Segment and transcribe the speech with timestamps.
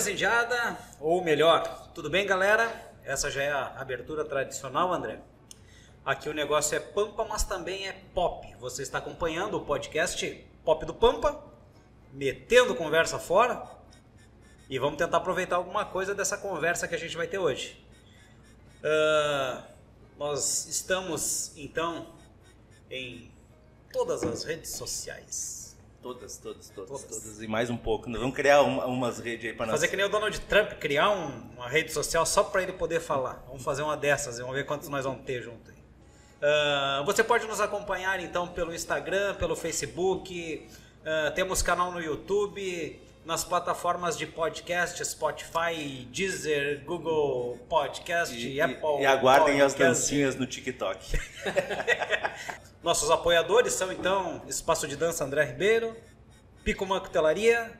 [0.00, 2.90] Buenas Indiada, ou melhor, tudo bem galera?
[3.04, 5.20] Essa já é a abertura tradicional, André.
[6.02, 8.50] Aqui o negócio é Pampa, mas também é pop.
[8.60, 10.26] Você está acompanhando o podcast
[10.64, 11.44] Pop do Pampa,
[12.14, 13.62] metendo conversa fora.
[14.70, 17.84] E vamos tentar aproveitar alguma coisa dessa conversa que a gente vai ter hoje.
[18.82, 19.62] Uh,
[20.18, 22.06] nós estamos então
[22.90, 23.30] em
[23.92, 25.59] todas as redes sociais.
[26.02, 27.42] Todas, todas, todas, todas, todas.
[27.42, 28.08] E mais um pouco.
[28.08, 29.74] Nós vamos criar uma, umas redes aí para nós.
[29.74, 33.00] Fazer que nem o Donald Trump, criar um, uma rede social só para ele poder
[33.00, 33.44] falar.
[33.46, 35.76] Vamos fazer uma dessas e vamos ver quantos nós vamos ter junto aí.
[36.40, 40.66] Uh, você pode nos acompanhar então pelo Instagram, pelo Facebook,
[41.00, 49.00] uh, temos canal no YouTube, nas plataformas de podcast, Spotify, Deezer, Google Podcast, e, Apple.
[49.00, 49.82] E, aguardem podcast.
[49.82, 51.18] as dancinhas no TikTok.
[52.82, 55.96] Nossos apoiadores são então Espaço de Dança André Ribeiro,
[56.64, 57.78] Pico Cutelaria.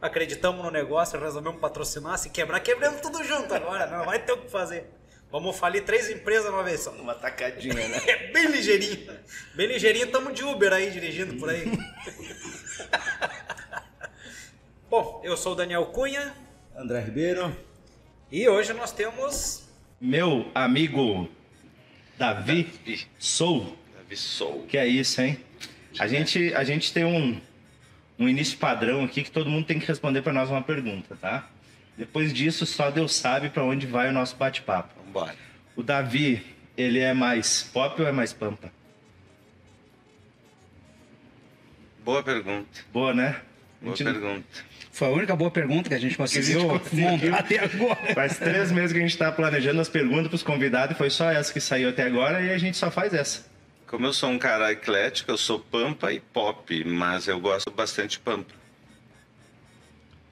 [0.00, 2.16] Acreditamos no negócio, resolvemos patrocinar.
[2.16, 3.86] Se quebrar, quebramos tudo junto agora.
[3.86, 4.88] Não vai ter o que fazer.
[5.30, 6.90] Vamos falir três empresas uma vez só.
[6.92, 8.00] Uma tacadinha, né?
[8.06, 9.18] É bem ligeirinho.
[9.54, 11.64] Bem ligeirinho, estamos de Uber aí, dirigindo por aí.
[14.90, 16.34] Bom, eu sou o Daniel Cunha.
[16.76, 17.56] André Ribeiro.
[18.28, 19.68] E hoje nós temos.
[20.00, 21.30] Meu amigo
[22.18, 23.06] Davi, Davi.
[23.16, 23.76] Sou.
[23.96, 24.64] Davi Sou.
[24.66, 25.38] Que é isso, hein?
[25.96, 27.40] A gente, a gente tem um,
[28.18, 31.48] um início padrão aqui que todo mundo tem que responder para nós uma pergunta, tá?
[31.96, 34.92] Depois disso, só Deus sabe para onde vai o nosso bate-papo.
[35.04, 35.36] Vambora.
[35.76, 36.44] O Davi,
[36.76, 38.72] ele é mais pop ou é mais pampa?
[42.04, 42.80] Boa pergunta.
[42.92, 43.40] Boa, né?
[43.80, 44.69] Boa pergunta.
[44.90, 48.14] Foi a única boa pergunta que a gente conseguiu, a gente conseguiu montar até agora.
[48.14, 51.10] Faz três meses que a gente está planejando as perguntas para os convidados e foi
[51.10, 53.48] só essa que saiu até agora e a gente só faz essa.
[53.86, 58.12] Como eu sou um cara eclético, eu sou pampa e pop, mas eu gosto bastante
[58.12, 58.54] de pampa.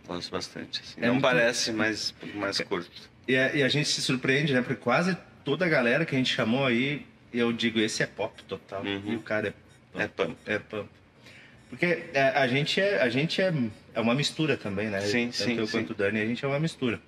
[0.07, 0.81] Gosto bastante.
[0.81, 1.01] Assim.
[1.01, 1.23] É Não muito...
[1.23, 2.91] parece, mas mais curto.
[3.27, 4.63] E a, e a gente se surpreende, né?
[4.63, 8.43] Porque quase toda a galera que a gente chamou aí, eu digo, esse é pop
[8.45, 8.83] total.
[8.83, 9.03] Uhum.
[9.07, 9.55] E o cara
[9.95, 10.37] é pampa.
[10.47, 10.89] É pampa.
[11.69, 13.53] Porque é, a gente é, a gente é,
[13.95, 15.01] é uma mistura também, né?
[15.01, 15.79] Sim, Tanto sim, eu sim.
[15.79, 17.01] quanto o Dani, a gente é uma mistura.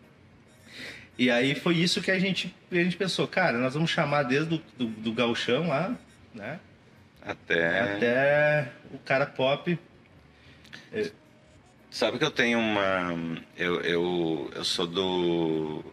[1.18, 4.56] E aí foi isso que a gente, a gente pensou, cara, nós vamos chamar desde
[4.56, 5.94] do, do, do galchão lá,
[6.34, 6.58] né?
[7.22, 7.80] Até...
[7.80, 9.78] Até o cara pop.
[11.90, 13.14] Sabe que eu tenho uma...
[13.56, 15.84] Eu, eu, eu sou do...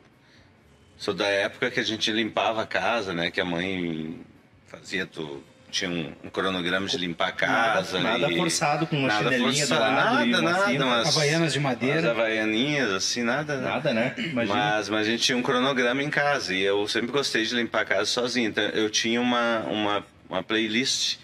[0.95, 3.29] Sou da época que a gente limpava a casa, né?
[3.29, 4.21] Que a mãe
[4.67, 5.43] fazia tudo
[5.77, 7.99] tinha um, um, cronograma de limpar a casa.
[7.99, 8.37] Nada, nada e...
[8.37, 10.25] forçado, com uma nada chinelinha forçado, do lado.
[10.25, 10.63] Nada, nada.
[10.63, 11.99] Assim, umas, havaianas de madeira.
[11.99, 13.61] Umas havaianinhas, assim, nada.
[13.61, 14.15] Nada, né?
[14.17, 14.55] Imagina.
[14.55, 17.81] Mas, mas a gente tinha um cronograma em casa e eu sempre gostei de limpar
[17.81, 18.49] a casa sozinho.
[18.49, 21.17] Então eu tinha uma, uma, uma playlist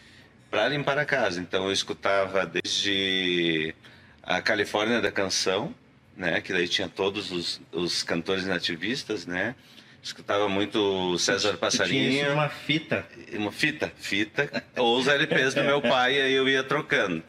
[0.51, 1.41] para limpar a casa.
[1.41, 3.73] Então eu escutava desde
[4.21, 5.73] a Califórnia da Canção,
[6.15, 6.39] né?
[6.41, 9.55] Que daí tinha todos os, os cantores nativistas, né?
[10.03, 12.11] Escutava muito César Passarinho.
[12.11, 13.07] Tinha uma fita.
[13.31, 17.23] Uma fita, fita, ou os LPs do meu pai, aí eu ia trocando.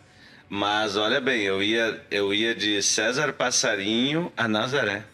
[0.48, 5.04] Mas olha bem, eu ia, eu ia de César Passarinho a Nazaré.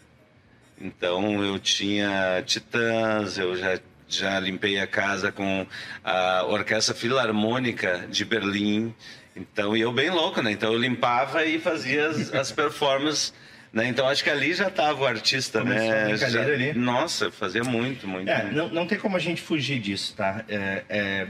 [0.79, 5.65] Então eu tinha Titãs, eu já, já limpei a casa com
[6.03, 8.93] a Orquestra Filarmônica de Berlim.
[9.35, 10.51] Então, e eu bem louco, né?
[10.51, 13.33] Então eu limpava e fazia as, as performances
[13.73, 13.87] né?
[13.87, 16.17] Então acho que ali já estava o artista, Começou né?
[16.17, 16.73] Já, ali.
[16.73, 18.29] Nossa, fazia muito, muito.
[18.29, 18.55] É, muito.
[18.55, 20.43] Não, não tem como a gente fugir disso, tá?
[20.49, 21.27] É, é,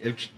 [0.00, 0.32] eu te,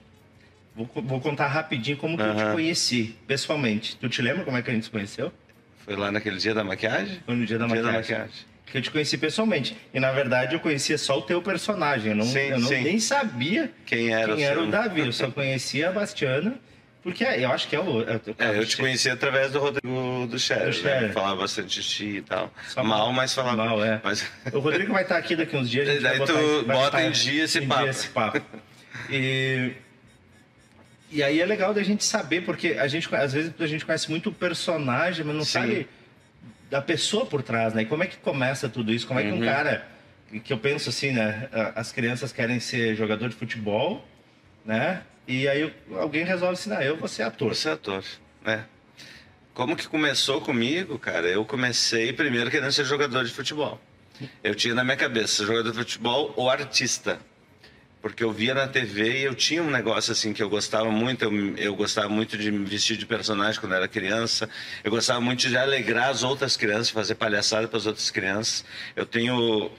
[0.74, 2.40] vou, vou, contar rapidinho como que uh -huh.
[2.40, 3.96] eu te conheci, pessoalmente.
[3.96, 5.32] Tu te lembra como é que a gente se conheceu?
[5.78, 7.20] Foi lá naquele dia da maquiagem?
[7.24, 8.12] Foi no dia da, dia maquiagem.
[8.12, 8.52] da maquiagem.
[8.66, 9.76] Que eu te conheci pessoalmente.
[9.92, 12.12] E na verdade eu conhecia só o teu personagem.
[12.12, 15.00] Eu, não, sim, eu não, nem sabia quem era, quem o, era o Davi.
[15.00, 16.58] Eu só conhecia a Bastiana.
[17.02, 18.02] Porque eu acho que é o.
[18.02, 21.08] É, é eu te conheci através do Rodrigo do Cher, né?
[21.08, 22.52] Falava bastante de e tal.
[22.68, 23.56] Só mal, mas falava.
[23.56, 24.00] Mal, é.
[24.04, 24.24] Mas...
[24.52, 25.88] O Rodrigo vai estar aqui daqui uns dias.
[25.88, 27.82] A gente Daí tu bota em dia esse em papo.
[27.82, 28.40] Dia esse papo.
[29.10, 29.72] E,
[31.10, 34.08] e aí é legal da gente saber, porque a gente, às vezes a gente conhece
[34.08, 35.50] muito o personagem, mas não Sim.
[35.50, 35.88] sabe
[36.70, 37.82] da pessoa por trás, né?
[37.82, 39.06] E como é que começa tudo isso?
[39.08, 39.44] Como é que um Uhum.
[39.44, 39.88] cara.
[40.44, 41.48] Que eu penso assim, né?
[41.74, 44.02] As crianças querem ser jogador de futebol,
[44.64, 45.02] né?
[45.26, 47.54] E aí alguém resolve assim, ah, eu vou ser ator.
[47.54, 48.04] Você é ator,
[48.44, 48.64] né?
[49.54, 51.28] Como que começou comigo, cara?
[51.28, 53.80] Eu comecei primeiro querendo ser jogador de futebol.
[54.42, 57.18] Eu tinha na minha cabeça jogador de futebol ou artista.
[58.00, 61.24] Porque eu via na TV e eu tinha um negócio assim que eu gostava muito.
[61.24, 64.48] Eu, eu gostava muito de me vestir de personagem quando era criança.
[64.82, 68.64] Eu gostava muito de alegrar as outras crianças, fazer palhaçada para as outras crianças.
[68.96, 69.70] Eu tenho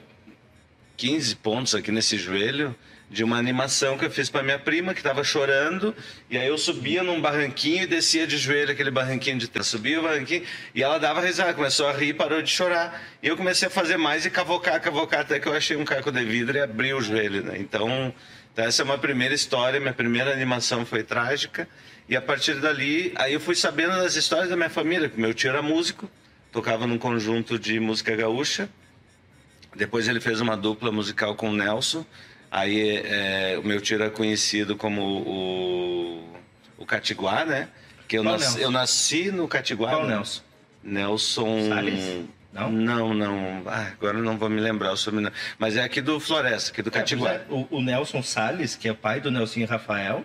[0.96, 2.74] 15 pontos aqui nesse joelho
[3.14, 5.94] de uma animação que eu fiz para minha prima que estava chorando
[6.28, 9.64] e aí eu subia num barranquinho e descia de joelho aquele barranquinho de terra.
[9.64, 10.42] Subia o barranquinho
[10.74, 13.00] e ela dava risada, começou a rir, parou de chorar.
[13.22, 16.10] E eu comecei a fazer mais e cavocar, cavocar até que eu achei um caco
[16.10, 17.56] de vidro e abri o joelho, né?
[17.56, 18.12] Então,
[18.52, 21.68] então essa é uma primeira história, minha primeira animação foi trágica
[22.08, 25.32] e a partir dali aí eu fui sabendo das histórias da minha família, que meu
[25.32, 26.10] tio era músico,
[26.50, 28.68] tocava num conjunto de música gaúcha.
[29.76, 32.04] Depois ele fez uma dupla musical com o Nelson.
[32.54, 36.38] Aí é, o meu tio era conhecido como o,
[36.78, 37.68] o Catiguá, né?
[38.06, 38.24] Que eu,
[38.60, 39.90] eu nasci no Catiguá.
[39.90, 40.14] Qual né?
[40.14, 40.42] Nelson?
[40.80, 41.68] Nelson.
[41.68, 42.24] Salles?
[42.52, 42.70] Não?
[42.70, 43.62] Não, não.
[43.66, 45.34] Ah, agora não vou me lembrar o sobrenome.
[45.58, 47.32] Mas é aqui do Floresta, aqui do Catiguá.
[47.32, 50.24] É, o, o Nelson Salles, que é pai do Nelson Rafael,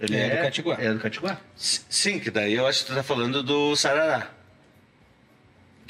[0.00, 0.76] ele É do Catiguá.
[0.80, 1.38] É do Catiguá.
[1.54, 4.28] Sim, que daí eu acho que tu tá falando do Sarará.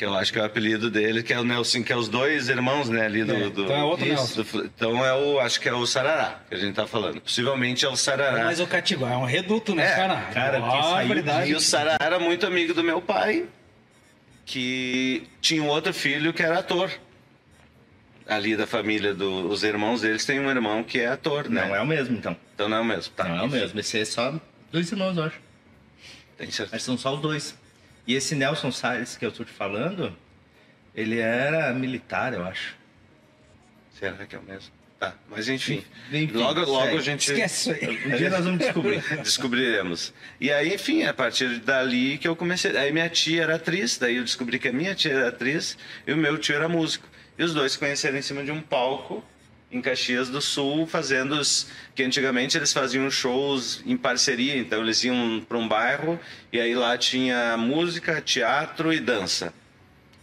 [0.01, 2.09] Que eu acho que é o apelido dele, que é o Nelson, que é os
[2.09, 3.35] dois irmãos, né, ali do...
[3.35, 4.59] É, do- então é outro Isso, Nelson.
[4.59, 7.21] do então é o, acho que é o Sarará que a gente tá falando.
[7.21, 8.45] Possivelmente é o Sarará.
[8.45, 10.17] Mas o Catiguá é um reduto, né, É, cara?
[10.33, 11.47] cara, que saiu.
[11.49, 13.45] E o Sarará era muito amigo do meu pai,
[14.47, 16.91] que tinha um outro filho que era ator.
[18.27, 21.67] Ali da família dos irmãos deles tem um irmão que é ator, né?
[21.67, 22.35] Não é o mesmo, então.
[22.55, 23.13] Então não é o mesmo.
[23.15, 23.79] Tá, Não é o mesmo.
[23.79, 24.33] Esse é só
[24.73, 25.39] dois irmãos, eu acho.
[26.39, 26.71] Tem certeza.
[26.73, 27.55] Mas são só os dois.
[28.07, 30.17] E esse Nelson Salles que eu tô te falando,
[30.95, 32.77] ele era militar, eu acho.
[33.93, 34.73] Será que é o mesmo?
[34.99, 35.83] Tá, mas enfim.
[36.13, 37.71] Enfim, logo, logo a gente Esquece.
[38.07, 39.03] Um dia nós vamos descobrir.
[39.23, 40.13] descobriremos.
[40.39, 42.77] E aí, enfim, a partir dali que eu comecei.
[42.77, 46.13] Aí minha tia era atriz, daí eu descobri que a minha tia era atriz e
[46.13, 47.09] o meu tio era músico.
[47.39, 49.25] E os dois se conheceram em cima de um palco
[49.71, 55.05] em Caxias do Sul, fazendo os que antigamente eles faziam shows em parceria, então eles
[55.05, 56.19] iam para um bairro
[56.53, 59.55] e aí lá tinha música, teatro e dança.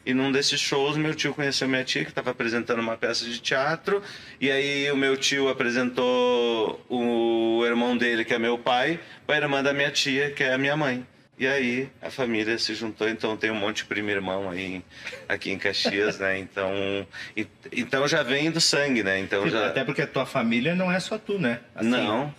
[0.06, 3.42] E num desses shows, meu tio conheceu minha tia, que estava apresentando uma peça de
[3.42, 4.02] teatro.
[4.40, 9.36] E aí o meu tio apresentou o irmão dele, que é meu pai, com a
[9.36, 11.06] irmã da minha tia, que é a minha mãe.
[11.40, 14.82] E aí a família se juntou, então tem um monte de primo irmão aí
[15.30, 16.40] aqui em Caxias, né?
[16.40, 16.72] Então,
[17.36, 19.20] e- então já vem do sangue, né?
[19.20, 21.60] Então já Até porque a tua família não é só tu, né?
[21.76, 22.34] Assim, não.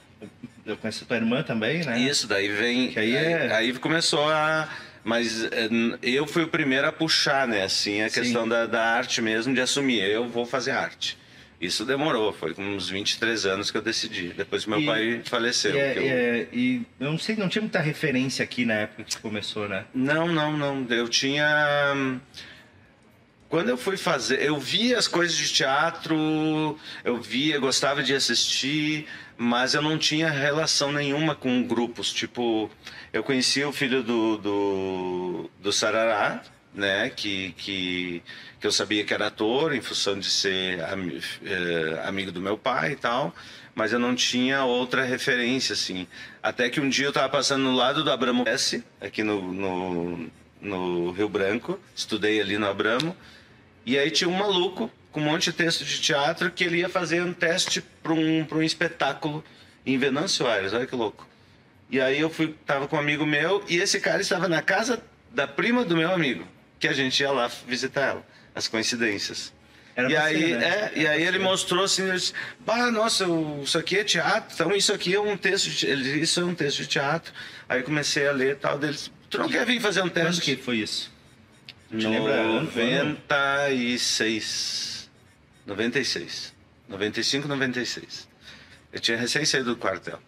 [0.67, 1.99] Eu conheço a tua irmã também, né?
[1.99, 2.89] Isso, daí vem.
[2.91, 4.69] Que aí é- aí começou a.
[5.05, 5.69] Mas eh,
[6.03, 7.63] eu fui o primeiro a puxar, né?
[7.63, 8.21] Assim, a Sim.
[8.21, 10.03] questão da, da arte mesmo, de assumir.
[10.03, 11.17] Eu vou fazer arte.
[11.61, 14.29] Isso demorou, foi com uns 23 anos que eu decidi.
[14.29, 15.75] Depois que meu E- pai faleceu.
[15.75, 19.03] E, é- eu- é- e eu não sei, não tinha muita referência aqui na época
[19.03, 19.85] que começou, né?
[19.93, 20.87] Não, não, não.
[20.89, 22.21] Eu tinha.
[23.49, 29.07] Quando eu fui fazer, eu via as coisas de teatro, eu via, gostava de assistir,
[29.39, 32.13] mas eu não tinha relação nenhuma com grupos.
[32.13, 32.71] Tipo,
[33.11, 36.43] eu conhecia o filho do, do, do Sarará,
[36.75, 37.11] né?
[37.11, 38.23] Que, que,
[38.61, 42.57] que eu sabia que era ator, em função de ser ami- eh, amigo do meu
[42.59, 43.35] pai e tal,
[43.75, 46.07] mas eu não tinha outra referência, assim.
[46.43, 50.31] Até que um dia eu estava passando no lado do Abramo S, aqui no, no,
[50.61, 53.17] no Rio Branco, estudei ali no Abramo,
[53.87, 56.89] e aí tinha um maluco com um monte de texto de teatro que ele ia
[56.89, 59.43] fazer um teste para um, um espetáculo
[59.87, 61.27] em Venâncio Aires, olha que louco.
[61.91, 65.03] E aí eu fui, tava com um amigo meu e esse cara estava na casa
[65.31, 66.45] da prima do meu amigo,
[66.79, 69.53] que a gente ia lá visitar ela, as coincidências.
[69.97, 70.65] Era e, você, aí, né?
[70.65, 72.33] é, e aí ele mostrou assim, ele disse,
[72.93, 73.27] nossa,
[73.63, 76.55] isso aqui é teatro, então isso aqui é um texto, de, ele isso é um
[76.55, 77.33] texto de teatro.
[77.69, 80.43] Aí comecei a ler e tal, deles, tu não quer vir fazer um Quando teste?
[80.43, 81.11] que foi isso?
[81.91, 82.61] Te lembra ano?
[82.61, 85.11] 96.
[85.67, 86.55] 96.
[86.89, 88.29] 95, 96.
[88.93, 90.21] Eu tinha recém saído do quartel.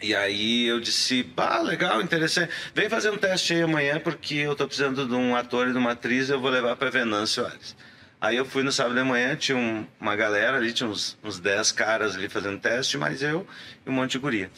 [0.00, 2.52] E aí eu disse, bah, legal, interessante.
[2.74, 5.78] Vem fazer um teste aí amanhã, porque eu tô precisando de um ator e de
[5.78, 7.74] uma atriz, eu vou levar para Venâncio Aires.
[8.20, 11.38] Aí eu fui no sábado de manhã, tinha um- uma galera ali, tinha uns, uns
[11.40, 13.46] 10 caras ali fazendo teste, mas eu
[13.86, 14.50] e um monte de guria.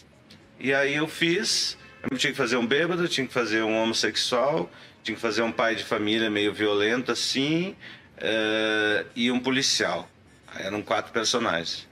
[0.58, 1.78] E aí eu fiz,
[2.10, 4.70] eu tinha que fazer um bêbado, tinha que fazer um homossexual,
[5.04, 7.76] tinha que fazer um pai de família meio violento assim,
[8.16, 10.08] eh, e um policial.
[10.48, 11.86] Aí eram quatro personagens.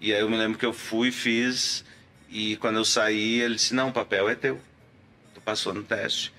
[0.00, 1.84] E aí eu me lembro que eu fui, fiz,
[2.30, 4.60] e quando eu saí, ele disse, não, o papel é teu.
[5.34, 6.32] Tu passou no teste.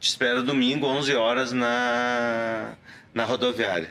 [0.00, 2.72] Te espero domingo, 11 horas, na,
[3.12, 3.90] na rodoviária.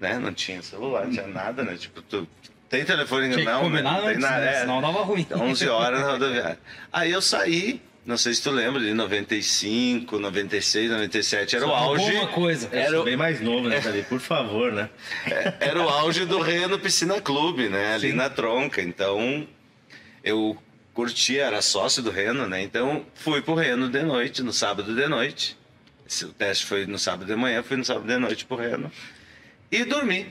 [0.00, 0.18] Né?
[0.18, 1.76] Não tinha celular, não tinha nada, né?
[1.76, 2.26] Tipo, tu
[2.68, 3.30] tem telefone?
[3.32, 3.80] Tinha não, né?
[3.82, 4.40] Não tem nada.
[4.44, 4.54] né?
[4.56, 4.60] é.
[4.60, 5.26] Senão dava ruim.
[5.30, 6.58] 11 horas na rodoviária.
[6.92, 11.74] Aí eu saí, não sei se tu lembra, de 95, 96, 97, era o Só
[11.74, 12.02] auge.
[12.04, 12.68] roubou uma coisa.
[12.72, 13.80] Eu Era, o- bem mais novo, né?
[14.08, 14.88] Por favor, né?
[15.60, 17.94] era o auge do Reno Piscina Clube, né?
[17.94, 18.16] Ali Sim.
[18.16, 18.82] na tronca.
[18.82, 19.46] Então,
[20.24, 20.56] eu
[20.92, 22.62] curtia, era sócio do Reno, né?
[22.62, 25.56] Então, fui pro Reno de noite, no sábado de noite.
[26.08, 28.90] Esse- O teste foi no sábado de manhã, fui no sábado de noite pro Reno.
[29.70, 30.26] E dormi.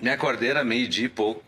[0.00, 1.44] Me acordei, era meio-dia e pouco.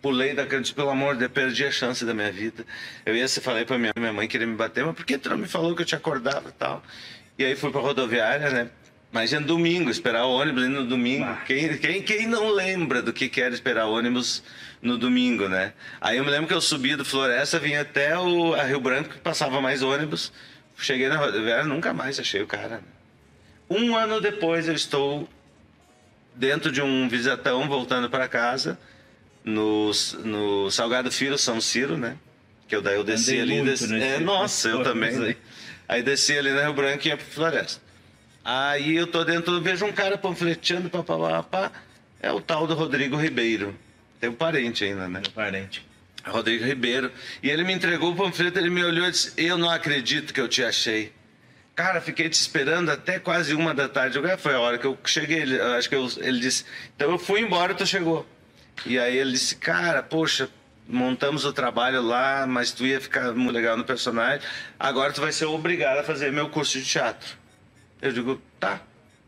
[0.00, 2.64] Pulei da cama, pelo amor de Deus, perdi a chance da minha vida.
[3.04, 5.28] Eu ia se falei pra minha, minha mãe queria me bater, mas por que tu
[5.30, 6.82] não me falou que eu te acordava e tal?
[7.36, 8.70] E aí fui pra rodoviária, né?
[9.10, 11.26] Mas é domingo, esperar o ônibus no domingo.
[11.46, 14.42] Quem, quem, quem não lembra do que quer esperar ônibus
[14.82, 15.72] no domingo, né?
[16.00, 19.10] Aí eu me lembro que eu subi do Floresta, vim até o a Rio Branco,
[19.10, 20.30] que passava mais ônibus.
[20.76, 22.82] Cheguei na rodoviária, nunca mais achei o cara.
[23.68, 25.28] Um ano depois eu estou
[26.34, 28.78] dentro de um visitão voltando para casa
[29.42, 29.90] no,
[30.24, 32.16] no Salgado Filho São Ciro, né?
[32.68, 33.62] Que eu daí eu desci Andei ali.
[33.62, 35.12] muito Desci, é, nossa, eu também.
[35.12, 35.36] Né?
[35.88, 37.87] Aí desci ali na Rio Branco e ia pro Floresta.
[38.50, 41.70] Aí eu tô dentro, eu vejo um cara panfleteando, papapá,
[42.18, 43.78] é o tal do Rodrigo Ribeiro.
[44.18, 45.20] Tem um parente ainda, né?
[45.22, 45.86] Meu parente.
[46.24, 47.12] Rodrigo Ribeiro.
[47.42, 50.40] E ele me entregou o panfleto, ele me olhou e disse: Eu não acredito que
[50.40, 51.12] eu te achei.
[51.76, 54.18] Cara, fiquei te esperando até quase uma da tarde.
[54.18, 55.40] "Ah, foi a hora que eu cheguei.
[55.42, 56.64] Ele, acho que eu- ele disse:
[56.96, 58.26] Então eu fui embora, tu chegou.
[58.86, 60.48] E aí ele disse: Cara, poxa,
[60.88, 64.40] montamos o trabalho lá, mas tu ia ficar muito legal no personagem.
[64.80, 67.36] Agora tu vai ser obrigado a fazer meu curso de teatro.
[68.00, 68.80] Eu digo: Tá,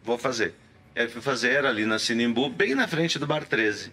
[0.02, 0.54] vou fazer.
[0.94, 3.92] E aí fui fazer, era ali na Sinimbu, bem na frente do Bar 13.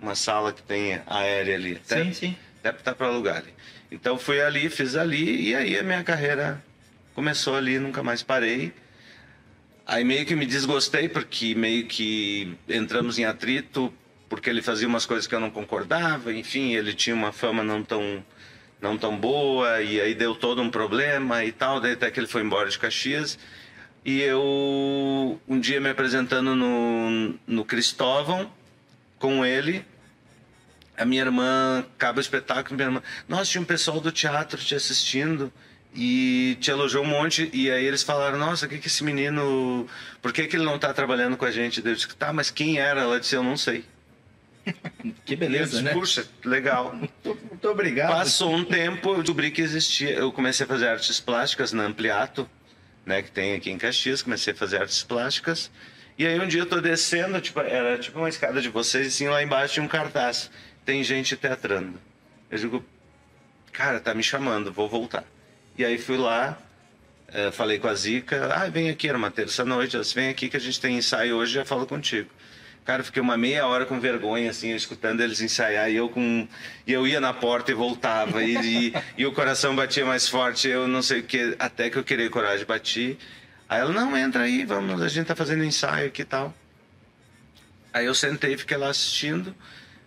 [0.00, 1.80] Uma sala que tem aérea ali.
[1.84, 2.36] Até- Sim, sim.
[2.62, 3.52] Deve estar para alugar ali.
[3.90, 6.62] Então fui ali, fiz ali e aí a minha carreira
[7.14, 8.72] começou ali, nunca mais parei.
[9.86, 13.92] Aí meio que me desgostei porque meio que entramos em atrito
[14.28, 17.82] porque ele fazia umas coisas que eu não concordava, enfim, ele tinha uma fama não
[17.84, 18.24] tão
[18.80, 22.26] não tão boa e aí deu todo um problema e tal, daí até que ele
[22.26, 23.38] foi embora de Caxias.
[24.04, 28.50] E eu um dia me apresentando no no Cristóvão
[29.18, 29.84] com ele,
[30.96, 34.74] a minha irmã acaba o espetáculo, minha irmã, nossa, tinha um pessoal do teatro te
[34.74, 35.52] assistindo
[35.94, 37.48] e te elogiou um monte.
[37.52, 39.86] E aí eles falaram, nossa, o que que esse menino,
[40.20, 41.84] por que que ele não tá trabalhando com a gente?
[41.84, 43.02] Eu disse, tá, mas quem era?
[43.02, 43.84] Ela disse, eu não sei.
[45.26, 45.92] Que beleza, disse, né?
[45.92, 46.94] puxa, legal.
[46.94, 48.10] Muito, muito obrigado.
[48.10, 50.10] Passou um tempo, eu descobri que existia.
[50.10, 52.48] Eu comecei a fazer artes plásticas na Ampliato,
[53.04, 54.22] né, que tem aqui em Caxias.
[54.22, 55.70] Comecei a fazer artes plásticas.
[56.16, 59.28] E aí um dia eu tô descendo, tipo, era tipo uma escada de vocês, assim,
[59.28, 60.50] lá embaixo tinha um cartaz.
[60.84, 62.00] Tem gente teatrando.
[62.50, 62.84] Eu digo,
[63.72, 65.24] cara, tá me chamando, vou voltar.
[65.76, 66.56] E aí fui lá,
[67.28, 70.48] eh, falei com a Zica, ah, vem aqui, era uma terça-noite, ela disse, vem aqui
[70.48, 72.30] que a gente tem ensaio hoje, já falo contigo.
[72.84, 76.46] Cara, eu fiquei uma meia hora com vergonha, assim, escutando eles ensaiar, e eu com...
[76.86, 80.68] E eu ia na porta e voltava, e, e, e o coração batia mais forte,
[80.68, 83.18] eu não sei o que, até que eu queria coragem, bati.
[83.68, 86.54] Aí ela, não, entra aí, vamos, a gente tá fazendo ensaio aqui e tal.
[87.92, 89.54] Aí eu sentei, fiquei lá assistindo,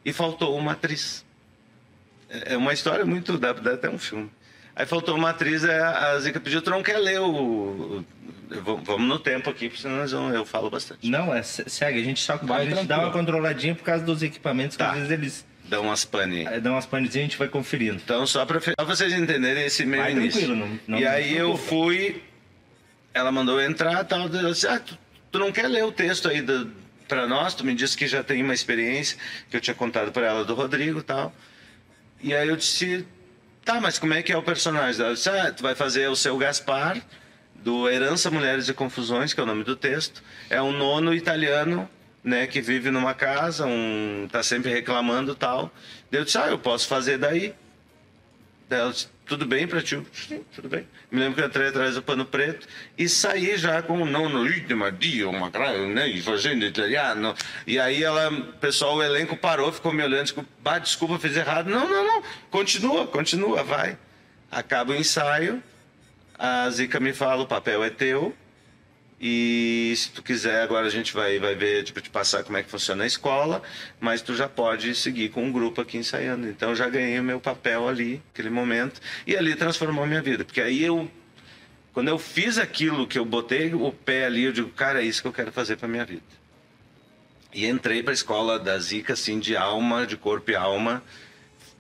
[0.06, 1.26] e faltou uma atriz.
[2.30, 3.38] É é uma história muito.
[3.38, 4.32] dá, dá até um filme.
[4.76, 8.04] Aí faltou uma atriz, é, a Zica pediu, tu não quer ler o.
[8.84, 11.10] Vamos no tempo aqui, porque senão nós vamos- eu falo bastante.
[11.10, 12.00] Não, é, se- segue.
[12.00, 14.92] A gente só Vai a gente dá uma controladinha por causa dos equipamentos, que Tá.
[14.92, 16.46] às vezes eles Dá umas pane.
[16.46, 17.96] eh, dão umas panezinhas e a gente vai conferindo.
[17.96, 20.46] Então, só para vocês entenderem esse meio Vai início.
[20.46, 22.24] tranquilo, não- não e se aí eu fui,
[23.14, 24.28] ela mandou eu entrar tal.
[24.30, 24.98] Eu disse, ah, tu,
[25.32, 26.72] tu não quer ler o texto aí do,
[27.08, 27.54] pra nós?
[27.54, 29.18] Tu me disse que já tem uma experiência
[29.50, 31.34] que eu tinha contado para ela do Rodrigo e tal.
[32.24, 33.06] E aí eu disse,
[33.66, 35.04] tá, mas como é que é o personagem?
[35.04, 36.98] Ela disse, ah, tu vai fazer o seu Gaspar,
[37.68, 40.24] do Herança Mulheres e Confusões, que é o nome do texto.
[40.50, 41.90] É um nono italiano,
[42.24, 45.70] né, que vive numa casa, um tá sempre reclamando tal.
[46.10, 47.54] Daí Eu disse, ah, eu posso fazer daí.
[48.70, 50.02] Ela disse, tudo bem pra ti?
[50.56, 50.88] Tudo bem.
[51.12, 52.66] Me lembro que eu entrei atrás do pano preto
[52.98, 55.50] e saí já com nono item, Dio, uma
[55.94, 57.36] né, e fazendo italiano.
[57.66, 58.32] E aí ela,
[58.62, 61.70] pessoal, o elenco parou, ficou me olhando, tipo, bah, desculpa, fiz errado.
[61.70, 63.98] Não, não, não, continua, continua, vai.
[64.50, 65.62] Acaba o ensaio,
[66.38, 68.36] a Zica me fala, o papel é teu.
[69.20, 72.62] E se tu quiser, agora a gente vai, vai ver, tipo, te passar como é
[72.62, 73.64] que funciona a escola,
[74.00, 76.48] mas tu já pode seguir com um grupo aqui ensaiando.
[76.48, 80.22] Então eu já ganhei o meu papel ali, naquele momento, e ali transformou a minha
[80.22, 80.46] vida.
[80.46, 81.10] Porque aí eu,
[81.94, 85.24] quando eu fiz aquilo que eu botei o pé ali, eu digo, cara, é isso
[85.24, 86.22] que eu quero fazer pra minha vida.
[87.52, 91.02] E entrei pra escola da Zica, assim, de alma, de corpo e alma.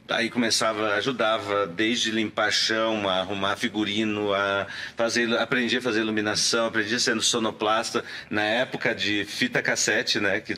[0.09, 6.67] Aí começava, ajudava desde limpar chão, a arrumar figurino, a fazer, aprendi a fazer iluminação,
[6.67, 10.39] aprendi sendo sonoplasta na época de fita cassete, né?
[10.39, 10.55] Que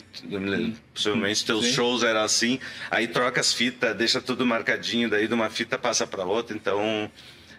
[0.94, 1.72] possivelmente teus Sim.
[1.72, 2.60] shows eram assim.
[2.90, 6.56] Aí troca as fitas, deixa tudo marcadinho, daí de uma fita passa para outra.
[6.56, 7.10] Então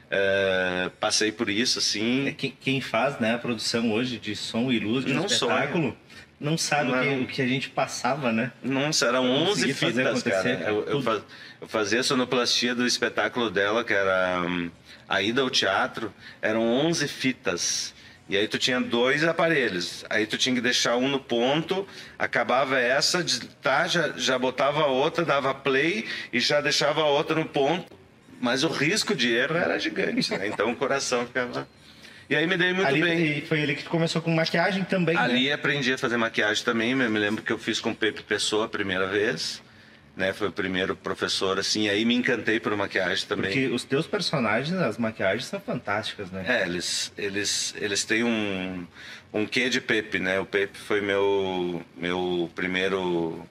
[0.10, 2.28] eh, passei por isso, assim.
[2.28, 5.98] É, quem, faz né, a produção hoje de som e luz de um espetáculo
[6.42, 7.22] não sabe o que, Não.
[7.22, 8.52] o que a gente passava, né?
[8.64, 10.50] Nossa, eram 11 conseguir fazer fitas, cara.
[10.50, 11.04] Eu, eu, tudo.
[11.04, 11.22] fa-
[11.62, 14.70] eu fazia a sonoplastia do espetáculo dela, que era hum,
[15.08, 16.12] a ida ao teatro.
[16.42, 17.94] Eram 11 fitas.
[18.28, 20.04] E aí tu tinha dois aparelhos.
[20.10, 23.24] Aí tu tinha que deixar um no ponto, acabava essa,
[23.62, 27.86] tá, já, já botava a outra, dava play e já deixava a outra no ponto.
[28.40, 30.48] Mas o risco de erro era gigante, né?
[30.48, 31.68] Então o coração ficava.
[32.32, 33.42] E aí me dei muito ali, bem.
[33.42, 35.52] Foi ele que começou com maquiagem também, Ali né?
[35.52, 36.92] aprendi a fazer maquiagem também.
[36.92, 39.62] Eu me lembro que eu fiz com o Pepe Pessoa a primeira vez.
[40.16, 40.32] Né?
[40.32, 41.90] Foi o primeiro professor, assim.
[41.90, 43.52] Aí me encantei por maquiagem também.
[43.52, 46.46] Porque os teus personagens, as maquiagens são fantásticas, né?
[46.48, 48.88] É, eles, eles, eles têm um,
[49.34, 50.40] um quê de Pepe, né?
[50.40, 53.46] O Pepe foi meu, meu primeiro...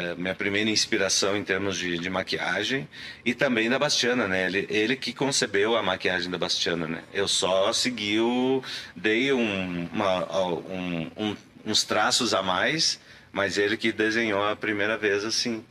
[0.00, 2.88] é, minha primeira inspiração em termos de, de maquiagem
[3.24, 4.46] e também da Bastiana, né?
[4.46, 7.02] Ele, ele que concebeu a maquiagem da Bastiana, né?
[7.12, 8.62] Eu só segui o...
[8.96, 12.98] dei um, uma, um, um, uns traços a mais,
[13.30, 15.64] mas ele que desenhou a primeira vez, assim...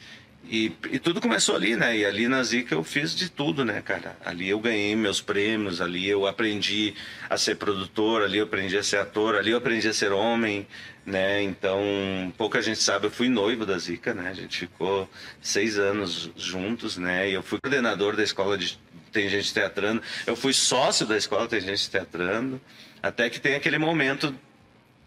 [0.51, 1.95] E, e, tudo começou ali, né?
[1.95, 4.17] E ali na Zica eu fiz de tudo, né, cara?
[4.25, 6.95] Ali eu ganhei meus prêmios, ali eu aprendi
[7.29, 10.65] a ser produtor, ali eu aprendi a ser ator, ali eu aprendi a ser homem,
[11.05, 11.43] né?
[11.43, 11.79] Então,
[12.35, 14.27] pouca gente sabe, eu fui noivo da Zica, né?
[14.27, 15.07] A gente ficou
[15.39, 17.29] seis anos juntos, né?
[17.29, 18.79] E eu fui coordenador da escola de
[19.11, 22.59] Tem Gente Teatrando, eu fui sócio da escola Tem Gente Teatrando,
[23.03, 24.33] até que tem aquele momento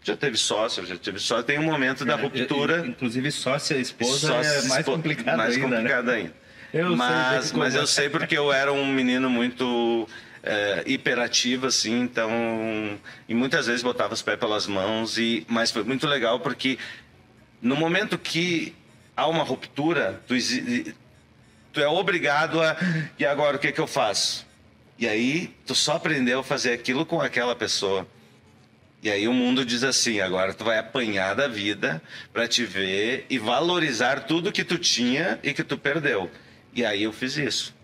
[0.03, 2.85] já teve sócio, já teve sócio, tem um momento da ruptura.
[2.85, 5.77] Inclusive sócia, esposa é mais complicado mais ainda.
[5.77, 6.13] complicado né?
[6.15, 6.33] ainda.
[6.73, 10.07] Eu mas, sei mas eu sei porque eu era um menino muito
[10.43, 12.29] é, hiperativo, assim, então.
[13.29, 16.77] E muitas vezes botava os pés pelas mãos, e, mas foi muito legal porque
[17.61, 18.75] no momento que
[19.15, 20.35] há uma ruptura, tu,
[21.71, 22.75] tu é obrigado a.
[23.17, 24.45] E agora o que, que eu faço?
[24.99, 28.05] E aí tu só aprendeu a fazer aquilo com aquela pessoa.
[29.03, 33.25] E aí o mundo diz assim, agora tu vai apanhar da vida para te ver
[33.29, 36.31] e valorizar tudo que tu tinha e que tu perdeu.
[36.73, 37.75] E aí eu fiz isso.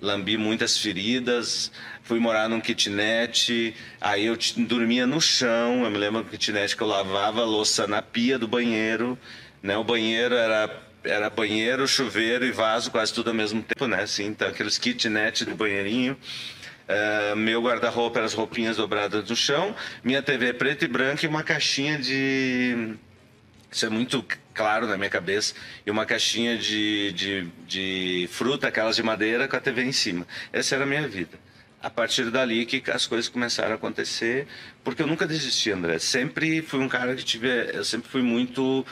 [0.00, 1.70] Lambi muitas feridas,
[2.02, 6.82] fui morar num kitnet, aí eu dormia no chão, eu me lembro do kitnet que
[6.82, 9.16] eu lavava a louça na pia do banheiro,
[9.62, 9.76] né?
[9.76, 14.02] O banheiro era era banheiro, chuveiro e vaso quase tudo ao mesmo tempo, né?
[14.02, 16.16] Assim, então aqueles kitnet do banheirinho.
[16.88, 21.28] Uh, meu guarda-roupa era as roupinhas dobradas no chão, minha TV preta e branca e
[21.28, 22.94] uma caixinha de.
[23.70, 25.54] Isso é muito claro na minha cabeça.
[25.84, 30.26] E uma caixinha de, de, de fruta, aquelas de madeira, com a TV em cima.
[30.52, 31.38] Essa era a minha vida.
[31.82, 34.46] A partir dali que as coisas começaram a acontecer,
[34.82, 35.98] porque eu nunca desisti, André.
[35.98, 37.48] Sempre fui um cara que tive.
[37.74, 38.86] Eu sempre fui muito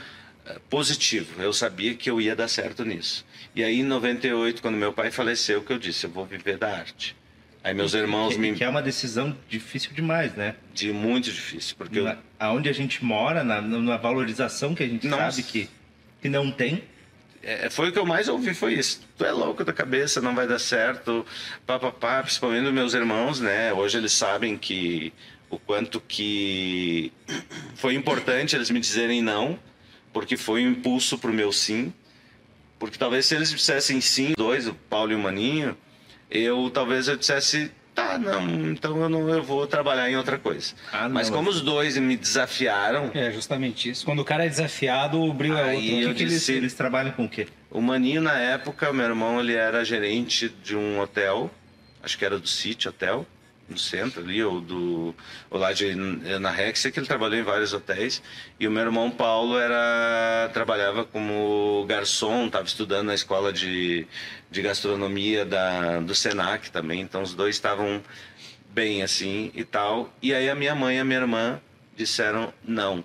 [0.68, 1.40] positivo.
[1.40, 3.24] Eu sabia que eu ia dar certo nisso.
[3.54, 6.68] E aí, em 98, quando meu pai faleceu, que eu disse: eu vou viver da
[6.76, 7.16] arte.
[7.64, 8.52] Aí meus irmãos que, me.
[8.52, 10.54] Que é uma decisão difícil demais, né?
[10.74, 11.74] De muito difícil.
[11.78, 12.18] Porque na, eu...
[12.38, 15.30] Aonde a gente mora, na, na valorização que a gente Nossa.
[15.32, 15.70] sabe que,
[16.20, 16.84] que não tem.
[17.42, 19.00] É, foi o que eu mais ouvi, foi isso.
[19.16, 21.24] Tu é louco da cabeça, não vai dar certo.
[21.66, 23.72] Pá, pá, pá, principalmente meus irmãos, né?
[23.72, 25.10] Hoje eles sabem que
[25.48, 27.10] o quanto que
[27.76, 29.58] foi importante eles me dizerem não,
[30.12, 31.94] porque foi um impulso pro meu sim.
[32.78, 35.74] Porque talvez se eles dissessem sim, dois, o Paulo e o Maninho,
[36.34, 40.74] eu talvez eu dissesse tá não então eu não eu vou trabalhar em outra coisa
[40.92, 44.04] Ah, mas como os dois me desafiaram É, justamente isso.
[44.04, 45.88] Quando o cara é desafiado, o brilho é outro.
[45.90, 47.46] eu O que, que eles, disse- eles trabalham com o quê?
[47.70, 51.50] o Maninho na época meu irmão ele era gerente de um hotel
[52.02, 53.24] acho que era do City Hotel
[53.68, 55.14] no centro ali ou do
[55.50, 58.22] ou lá de na Rex que ele trabalhou em vários hotéis.
[58.58, 64.06] E o meu irmão Paulo era trabalhava como garçom estava estudando na escola de,
[64.50, 67.00] de gastronomia da do Senac também.
[67.00, 68.02] Então os dois estavam
[68.70, 70.12] bem assim e tal.
[70.22, 71.60] E aí a minha mãe e a minha irmã
[71.96, 73.04] disseram não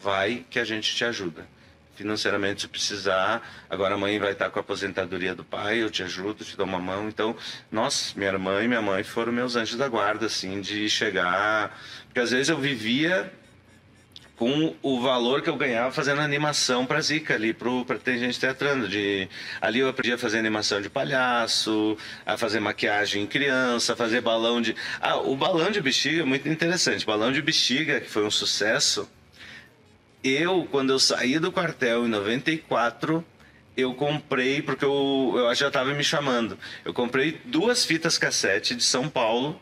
[0.00, 1.57] vai que a gente te ajuda
[1.98, 3.42] financeiramente se precisar.
[3.68, 6.64] Agora a mãe vai estar com a aposentadoria do pai, eu te ajudo, te dou
[6.64, 7.08] uma mão.
[7.08, 7.36] Então,
[7.70, 11.76] nossa, minha irmã e minha mãe foram meus anjos da guarda, assim, de chegar.
[12.06, 13.32] Porque às vezes eu vivia
[14.36, 18.88] com o valor que eu ganhava fazendo animação para Zica ali, para Tem Gente Teatrando.
[18.88, 19.28] De,
[19.60, 24.20] ali eu aprendi a fazer animação de palhaço, a fazer maquiagem em criança, a fazer
[24.20, 24.76] balão de...
[25.00, 27.04] Ah, o balão de bexiga é muito interessante.
[27.04, 29.10] Balão de bexiga, que foi um sucesso,
[30.22, 33.24] eu, quando eu saí do quartel em 94,
[33.76, 38.82] eu comprei, porque eu, eu já estava me chamando, eu comprei duas fitas cassete de
[38.82, 39.60] São Paulo.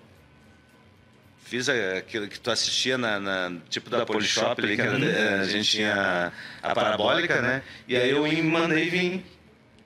[1.45, 5.39] Fiz a- aquilo que tu assistia na, na- tipo da, Polishop, ali, que era- eh,
[5.41, 7.63] a gente tinha a parabólica, né?
[7.87, 9.25] E aí eu mandei vir.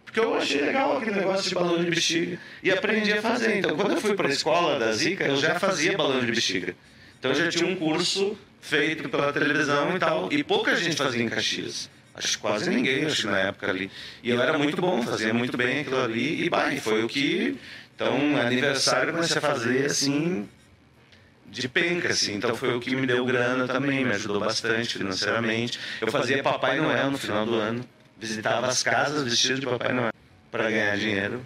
[0.06, 2.38] Porque eu achei legal aquele negócio de balão de bexiga.
[2.62, 3.58] E aprendi a fazer.
[3.58, 6.74] Então, quando eu fui para a escola da Zica, eu já fazia balão de bexiga.
[7.18, 10.32] Então, eu já tinha um curso feito pela televisão e tal.
[10.32, 11.90] E pouca gente fazia em Caxias.
[12.14, 13.90] Acho quase ninguém, acho que na época ali.
[14.22, 16.44] E eu era muito bom, fazia muito bem aquilo ali.
[16.44, 17.56] E, bah, foi o que...
[17.94, 20.48] Então, aniversário comecei a fazer, assim...
[21.46, 22.34] de penca, assim.
[22.34, 25.78] Então foi o que me deu grana também, me ajudou bastante financeiramente.
[26.00, 27.84] Eu fazia Papai Noel no final do ano,
[28.18, 30.12] visitava as casas vestido de Papai Noel
[30.50, 31.44] para ganhar dinheiro,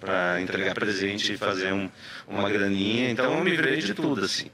[0.00, 1.90] para entregar presente e fazer um,
[2.26, 3.10] uma graninha.
[3.10, 4.50] Então eu me virei de tudo, assim.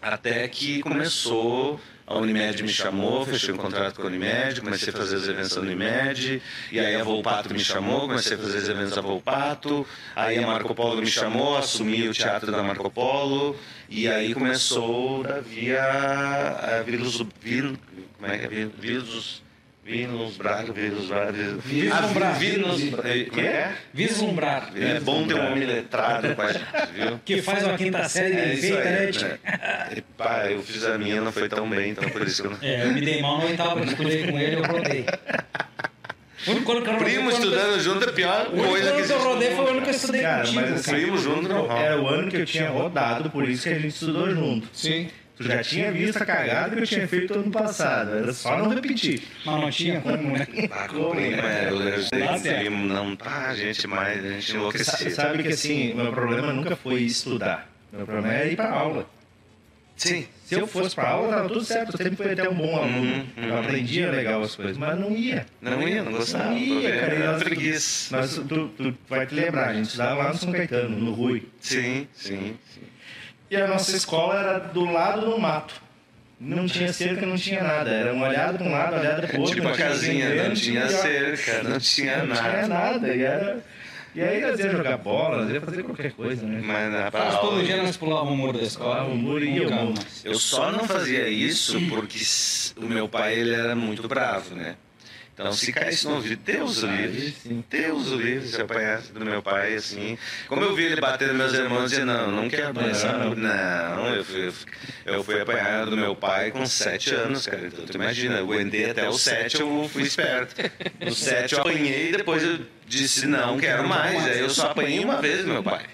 [0.00, 4.96] Até que começou, a Unimed me chamou, fechei um contrato com a Unimed, comecei a
[4.96, 8.68] fazer os eventos da Unimed, e aí a Volpato me chamou, comecei a fazer os
[8.68, 13.56] eventos da Volpato, aí a Marco Polo me chamou, assumi o teatro da Marco Polo,
[13.88, 18.66] e aí começou Davi a, a Vírus, como é que é?
[18.78, 19.42] Vírus,
[19.86, 21.28] Vírus, Braga, Vislumbrar.
[21.92, 23.44] Ah, como é?
[23.46, 23.72] é?
[23.94, 24.72] Vislumbrar.
[24.74, 27.20] É bom ter um homem letrado com a gente, viu?
[27.24, 29.28] Que faz uma quinta série É bem feita, né, aí, tia?
[29.28, 29.88] né?
[29.96, 32.50] E, pá, eu fiz a minha, não foi tão bem, então por isso que eu
[32.50, 32.58] não...
[32.60, 35.06] É, eu me dei mal na oitava, eu estudei com ele, eu rodei.
[36.46, 39.12] O único Primo o estudando junto é a pior O único coisa que ano que
[39.12, 39.28] eu existe.
[39.28, 40.60] rodei foi o ano que eu estudei Cara, contigo.
[40.60, 41.80] mas assim, Primo junto não rola.
[41.80, 44.68] era o ano que eu tinha rodado, por isso que a gente estudou junto.
[44.72, 45.08] Sim.
[45.36, 48.70] Tu já tinha visto a cagada que eu tinha feito ano passado, era só não
[48.70, 49.22] repetir.
[49.44, 50.46] Mas não tinha como, né?
[50.72, 54.56] Ah, o primo, é, eu eu primo não tá, a gente mais, a gente Sa-
[54.56, 55.10] enlouquecia.
[55.10, 57.70] Sabe que assim, meu problema nunca foi estudar.
[57.92, 59.06] Meu problema era ir pra aula.
[59.94, 60.26] Sim.
[60.44, 61.92] Se eu fosse pra aula, tava tudo certo.
[61.94, 63.26] Eu sempre fui até um bom aluno.
[63.36, 65.46] Eu aprendia legal as coisas, mas não ia.
[65.60, 66.50] Não ia, não gostava.
[66.50, 67.14] Não ia, cara.
[67.14, 68.14] Era preguiça.
[68.16, 71.44] Nós, tu, tu vai te lembrar, a gente estudava lá no São Caetano, no Rui.
[71.60, 72.56] Sim, sim.
[73.50, 75.74] E a nossa escola era do lado do mato.
[76.38, 77.90] Não tinha cerca, não tinha nada.
[77.90, 79.54] Era uma olhada para um lado, uma olhada para o outro.
[79.56, 82.68] Tipo a tinha casinha, não tinha cerca, não tinha Não tinha nada.
[82.68, 83.14] nada.
[83.14, 83.64] E, era...
[84.14, 86.60] e aí nós ia jogar bola, nós ia fazer qualquer coisa, né?
[86.62, 89.04] Mas na pra Mas todo aula- dia nós pulávamos o muro da escola.
[89.04, 89.94] O muro e ia o Nunca muro.
[89.96, 90.24] mais.
[90.26, 92.18] Eu só não fazia isso porque
[92.76, 94.76] o meu pai ele era muito bravo, né?
[95.38, 97.36] Então se caísse no ouvido, Deus o livre.
[97.68, 100.16] Deus o livre, se apanhasse do meu pai, assim.
[100.48, 103.34] Como eu vi ele bater nos meus irmãos, dizia, não, não quero apanhar, Não.
[103.34, 104.50] não, eu fui,
[105.04, 107.66] eu fui apanhar do meu pai com sete anos, cara.
[107.66, 110.54] Então tu imagina, eu aguentei até os sete, eu fui esperto.
[111.04, 114.24] Dos sete eu apanhei, depois eu disse, não quero mais.
[114.24, 115.84] Aí eu só apanhei uma vez do meu pai.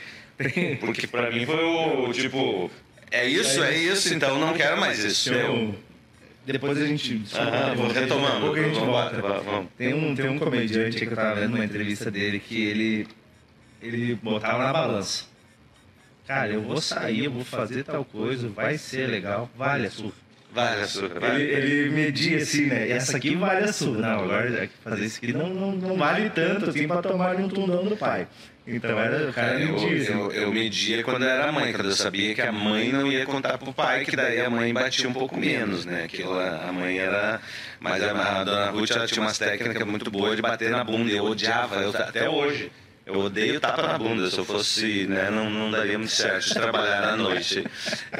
[0.78, 2.70] Porque pra mim foi o, tipo,
[3.10, 5.32] é isso, é isso, então não quero mais isso.
[5.34, 5.74] Eu,
[6.44, 7.18] Depois a gente.
[7.18, 8.36] desculpa, ah, vou a retomando.
[8.36, 9.20] A pouco a gente volta.
[9.20, 9.68] vamos.
[9.78, 13.06] Tem um, tem um comediante que eu tava vendo uma entrevista dele que ele,
[13.80, 15.24] ele botava na balança.
[16.26, 20.12] Cara, eu vou sair, eu vou fazer tal coisa, vai ser legal, vale a sua.
[20.52, 21.40] Vai, açúcar, vai.
[21.40, 22.90] Ele, ele media assim, né?
[22.90, 23.96] Essa aqui vale a sua.
[23.96, 27.84] Não, agora fazer isso aqui não, não, não vale tanto assim pra tomar um tundão
[27.84, 28.28] do pai.
[28.66, 30.12] Então era, o cara Eu, media assim.
[30.12, 33.26] eu, eu media quando eu era mãe, quando eu sabia que a mãe não ia
[33.26, 36.04] contar pro pai, que daí a mãe batia um pouco menos, né?
[36.04, 37.40] Aquilo, a mãe era.
[37.80, 41.10] Mas a, a dona Ruth ela tinha umas técnicas muito boas de bater na bunda.
[41.10, 42.70] Eu odiava, eu, até hoje.
[43.04, 44.30] Eu odeio tapa na bunda.
[44.30, 47.64] Se eu fosse, né, não, não daria muito certo de trabalhar à noite.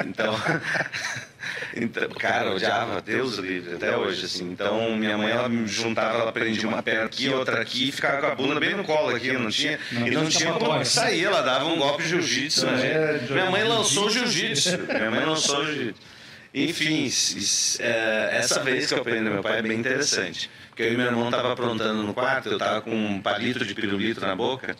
[0.05, 0.35] Então.
[1.75, 4.51] Então, cara, eu odiava, Deus livre, até hoje, assim.
[4.51, 8.21] Então, minha mãe, ela me juntava, ela prendia uma perna aqui, outra aqui, e ficava
[8.21, 11.41] com a bunda bem no colo aqui, não tinha, e não tinha como sair, ela
[11.41, 13.31] dava um golpe de jiu-jitsu na gente.
[13.31, 16.13] Minha mãe lançou jiu-jitsu, minha mãe lançou jiu-jitsu.
[16.53, 17.11] Enfim,
[17.79, 20.51] é, essa vez que eu aprendi meu pai é bem interessante.
[20.69, 23.73] Porque eu e meu irmão tava aprontando no quarto, eu tava com um palito de
[23.73, 24.75] pirulito na boca,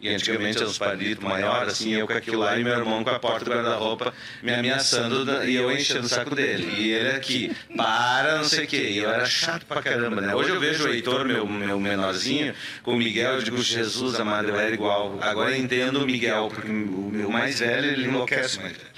[0.00, 3.10] e antigamente eram os palitos maiores, assim, eu com aquilo lá e meu irmão com
[3.10, 6.72] a porta do guarda-roupa me ameaçando e eu enchendo o saco dele.
[6.78, 8.88] E ele aqui, para, não sei o quê.
[8.92, 10.34] E eu era chato pra caramba, né?
[10.34, 14.48] Hoje eu vejo o Heitor, meu, meu menorzinho, com o Miguel, eu digo, Jesus amado,
[14.48, 15.18] eu era igual.
[15.20, 18.88] Agora eu entendo o Miguel, porque o meu mais velho, ele enlouquece mais velho.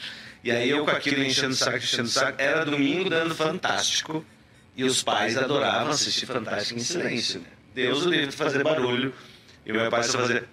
[0.44, 4.24] E aí eu com aquilo enchendo o saco, enchendo o saco, era domingo dando Fantástico.
[4.76, 7.46] E os pais adoravam assistir Fantástico em silêncio, né?
[7.74, 9.12] Deus o livre fazer barulho.
[9.66, 10.44] E meu pai só fazia...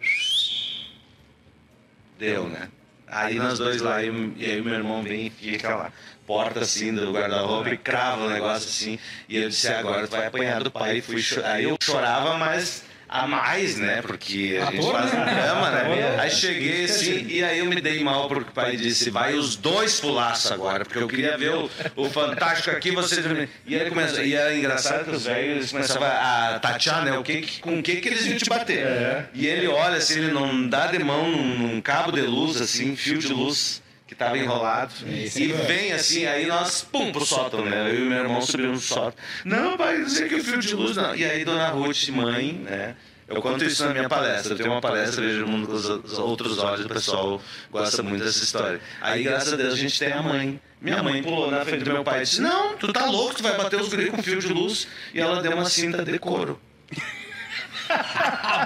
[2.20, 2.68] Deu, né?
[3.08, 5.92] Aí nós dois lá, e e aí meu irmão vem e fica lá,
[6.28, 9.00] porta assim do guarda-roupa e crava o negócio assim.
[9.28, 10.98] E eu disse, agora tu vai apanhar do pai.
[10.98, 14.02] E fui Aí eu chorava, mas a mais, né?
[14.04, 15.26] Porque a gente Ator, faz né?
[15.26, 15.82] cama, né?
[15.82, 19.34] Ator, Aí cheguei assim, e aí eu me dei mal porque o pai disse, vai
[19.34, 23.26] os dois pulaço agora, porque eu queria ver o, o Fantástico aqui, vocês...
[23.66, 27.18] E aí começa, e era engraçado que os velhos começavam a tatear, né?
[27.18, 29.28] O que, com o que, que eles iam te bater.
[29.34, 32.96] E ele olha assim, ele não dá de mão num, num cabo de luz, assim,
[32.96, 34.92] fio de luz que tava enrolado.
[35.06, 37.92] E vem assim, aí nós, pum, pro sótão, né?
[37.92, 39.14] Eu e meu irmão subimos no sótão.
[39.46, 41.16] Não, pai, não sei que o fio de luz, não.
[41.16, 42.96] E aí, dona Ruth, mãe, né?
[43.28, 44.54] Eu conto isso na minha palestra.
[44.54, 47.40] Eu tenho uma palestra, vejo o mundo com os os outros olhos, o pessoal
[47.72, 48.82] gosta muito dessa história.
[49.00, 50.60] Aí, graças a Deus, a gente tem a mãe.
[50.82, 53.44] Minha mãe pulou na frente do meu pai e disse: Não, tu tá louco, tu
[53.44, 54.88] vai bater os gregos com fio de luz.
[55.14, 56.60] E ela deu uma cinta de couro.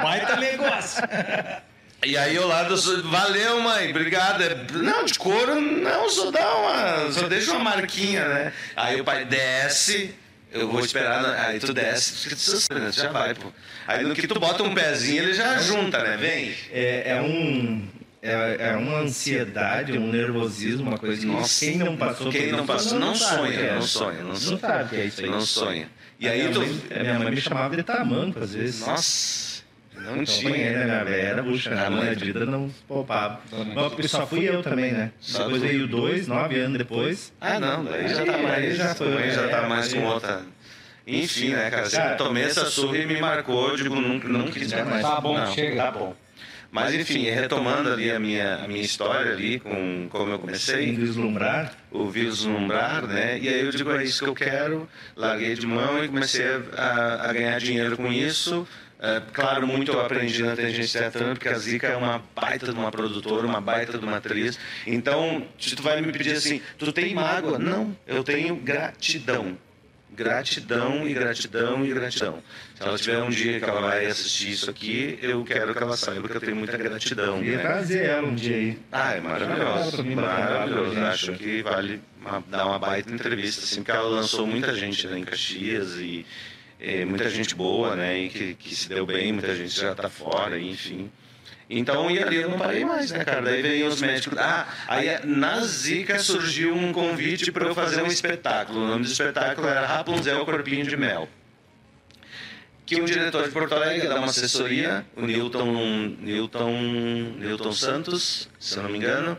[0.01, 1.03] Baita negócio.
[2.05, 2.67] E aí eu lá
[3.05, 4.43] valeu mãe, obrigado.
[4.73, 8.53] Não, de couro não, só dá uma, só deixa uma marquinha, né?
[8.75, 10.13] Aí o pai desce,
[10.51, 12.27] eu vou esperar, na- aí tu desce,
[12.73, 12.91] né?
[12.91, 13.47] Já vai, pô.
[13.87, 16.17] Aí no que tu bota um pezinho, ele já junta, né?
[16.17, 16.53] Vem.
[16.71, 17.87] É, é um.
[18.21, 21.65] É, é uma ansiedade, um nervosismo, uma coisa que Nossa.
[21.65, 23.73] quem não passou Quem não passou não sabe o que sonha, é.
[23.75, 24.59] não sonha, não Não sonha.
[24.59, 25.29] sabe o que é isso aí.
[25.29, 25.89] Não sonha.
[26.17, 26.59] E aí minha tu.
[26.61, 28.79] mãe, a minha mãe me chamava de tamanco às vezes.
[28.79, 29.52] Nossa,
[30.03, 30.73] não Então, tinha.
[30.79, 32.13] da minha velha, era bucha, a mãe.
[32.15, 33.39] vida não poupava.
[33.51, 35.11] Mas porque só fui eu também, né?
[35.19, 37.33] Só Depois veio dois, nove anos depois.
[37.39, 38.77] Ah, não, daí já tá mais.
[38.77, 40.41] já foi, também já tá é, mais com outra.
[41.05, 41.89] Enfim, né, cara?
[41.89, 45.01] Sempre tomei essa surra e me marcou, eu digo, não, não quis mais.
[45.01, 45.75] Tá bom, Não, chega.
[45.83, 46.15] Tá bom.
[46.73, 51.71] Mas enfim, retomando ali a minha, a minha história ali, com como eu comecei, vislumbrar.
[51.91, 53.37] o vislumbrar, né?
[53.39, 56.43] E aí eu digo, é isso que eu quero, larguei de mão e comecei
[56.75, 58.67] a, a ganhar dinheiro com isso.
[59.05, 62.79] É, claro, muito eu aprendi na Tangente Teatrando, porque a Zica é uma baita de
[62.79, 64.57] uma produtora, uma baita de uma atriz.
[64.87, 67.59] Então, se tu vai me pedir assim, tu tem mágoa?
[67.59, 69.57] Não, eu tenho gratidão.
[70.15, 72.41] Gratidão e gratidão e gratidão.
[72.75, 75.97] Se ela tiver um dia que ela vai assistir isso aqui, eu quero que ela
[75.97, 77.39] saiba que eu tenho muita gratidão.
[77.39, 77.63] Queria né?
[77.63, 78.79] trazer ela um dia aí.
[78.91, 80.03] Ah, é maravilhoso.
[80.03, 80.91] Mim, Maravilhoso.
[80.93, 81.03] gente.
[81.03, 85.17] Acho que vale uma- dar uma baita entrevista, assim, porque ela lançou muita gente né,
[85.17, 86.25] em Caxias e
[86.83, 88.19] eh, muita gente boa, né?
[88.19, 91.09] E que, que se deu bem, muita gente já tá fora, enfim.
[91.69, 93.41] Então, e ali eu não parei mais, né, cara?
[93.41, 94.37] Daí veio os médicos.
[94.37, 98.83] Ah, aí na Zica surgiu um convite para eu fazer um espetáculo.
[98.83, 101.27] O nome do espetáculo era Rapunzel Corpinho de Mel
[102.85, 106.71] que um diretor de Porto Alegre dá uma assessoria, o Newton, Newton,
[107.37, 109.37] Newton Santos, se eu não me engano,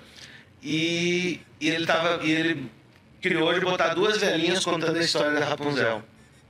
[0.63, 2.71] e, e ele tava, e ele
[3.21, 6.03] criou de botar duas velhinhas contando a história da Rapunzel.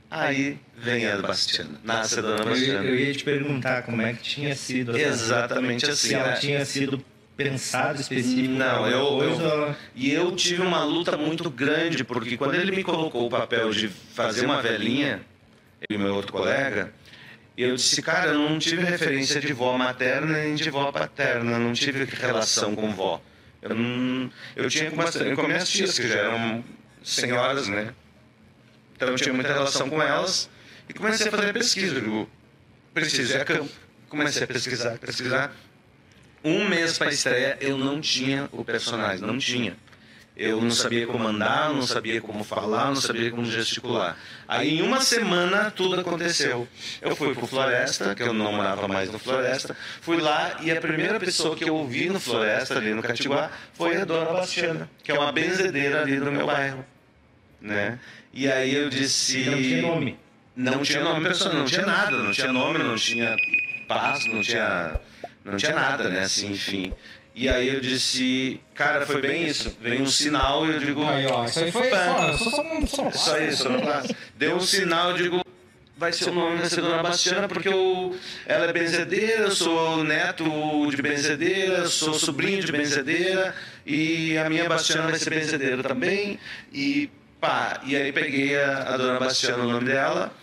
[0.09, 2.85] Aí vem a Bastiana, nasce a Dona Eu, Bastiana.
[2.85, 4.95] eu ia te perguntar como é que tinha sido.
[4.97, 6.07] Exatamente assim.
[6.09, 6.33] Se ela né?
[6.35, 7.03] tinha sido
[7.35, 8.53] pensado específico.
[8.53, 13.25] Não, eu- eu- E eu tive uma luta muito grande, porque quando ele me colocou
[13.25, 15.21] o papel de fazer uma velhinha,
[15.89, 16.93] eu e meu outro colega,
[17.57, 21.73] eu disse, cara, eu não tive referência de vó materna nem de vó paterna, não
[21.73, 23.21] tive relação com vó.
[23.61, 26.63] Eu, não, eu tinha com, bastante, com minhas tias, que já eram
[27.03, 27.93] senhoras, né?
[28.95, 30.49] Então eu tinha muita relação com elas
[30.87, 31.95] e comecei a fazer pesquisa.
[31.95, 32.29] Eu digo,
[32.93, 33.69] preciso ir a campo.
[34.07, 35.51] Comecei a pesquisar, pesquisar.
[36.43, 39.75] Um mês para estreia eu não tinha o personagem, não tinha.
[40.37, 44.17] Eu não sabia como andar, não sabia como falar, não sabia como gesticular.
[44.47, 46.67] Aí em uma semana tudo aconteceu.
[47.01, 50.79] Eu fui pro Floresta, que eu não morava mais no Floresta, fui lá e a
[50.79, 55.11] primeira pessoa que eu ouvi no Floresta, ali no Catiguá, foi a Dona Bastiana, que
[55.11, 56.85] é uma benzedeira ali do meu bairro.
[57.65, 57.97] Né?
[58.31, 59.43] E aí eu disse.
[59.45, 60.19] Não tinha nome.
[60.55, 63.35] Não tinha nome pessoal, não tinha nada, não tinha nome, não tinha
[63.89, 64.99] passo, não tinha,
[65.43, 66.21] não tinha nada, né?
[66.21, 66.93] Assim, enfim.
[67.33, 69.75] E aí eu disse, cara, foi bem isso.
[69.81, 71.03] Veio um sinal eu digo.
[71.05, 74.15] Aí, ó, isso aí foi só, só, só, um- só, Só isso, não passa.
[74.37, 75.41] Deu um sinal, eu digo,
[75.97, 80.03] vai ser o nome vai ser Dona Bastiana, porque eu, ela é benzedeira, eu sou
[80.05, 80.45] neto
[80.89, 83.53] de benzedeira, sou sobrinho de benzedeira,
[83.85, 86.39] e a minha Bastiana vai ser benzedeira também.
[86.71, 87.09] E
[87.45, 90.33] pá, e aí peguei a, a Dona Bastiana, o nome dela.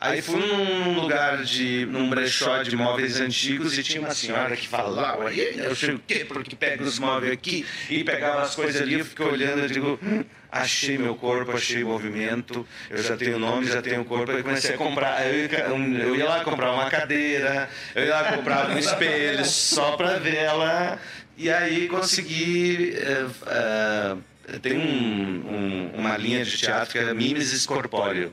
[0.00, 1.86] Aí fui num lugar de.
[1.86, 5.98] num brechó de móveis antigos e tinha uma senhora que falava, e eu sei o
[5.98, 9.68] quê, porque pega os móveis aqui e pegava as coisas ali, eu fiquei olhando, eu
[9.68, 14.42] digo, hum, achei meu corpo, achei movimento, eu já tenho nome, já tenho corpo, aí
[14.42, 18.70] comecei a comprar, eu ia, eu ia lá comprar uma cadeira, eu ia lá comprar
[18.70, 20.98] um espelho só pra ver ela,
[21.38, 22.94] e aí consegui.
[22.94, 24.16] eh, eh,
[24.62, 28.32] tem um- um- uma linha de teatro que é Mimesis Corpóreo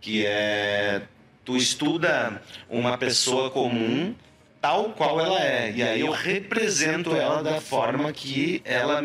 [0.00, 1.02] que é
[1.44, 4.14] tu estuda uma pessoa comum
[4.60, 9.02] tal qual ela é e aí eu represento ela da forma que ela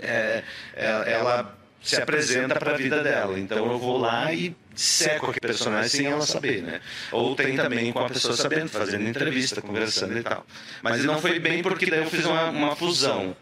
[0.00, 0.42] é,
[0.74, 3.38] é- ela se apresenta para a vida dela.
[3.38, 6.80] Então eu vou lá e seco aquele personagem sem ela saber né?
[7.12, 10.44] Ou tem também com a pessoa sabendo fazendo entrevista conversando e tal.
[10.82, 13.36] Mas não foi bem porque daí eu fiz uma, uma fusão.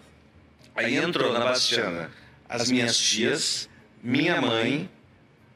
[0.77, 2.11] Aí entrou na Bastiana
[2.49, 3.69] as minhas tias
[4.03, 4.89] minha mãe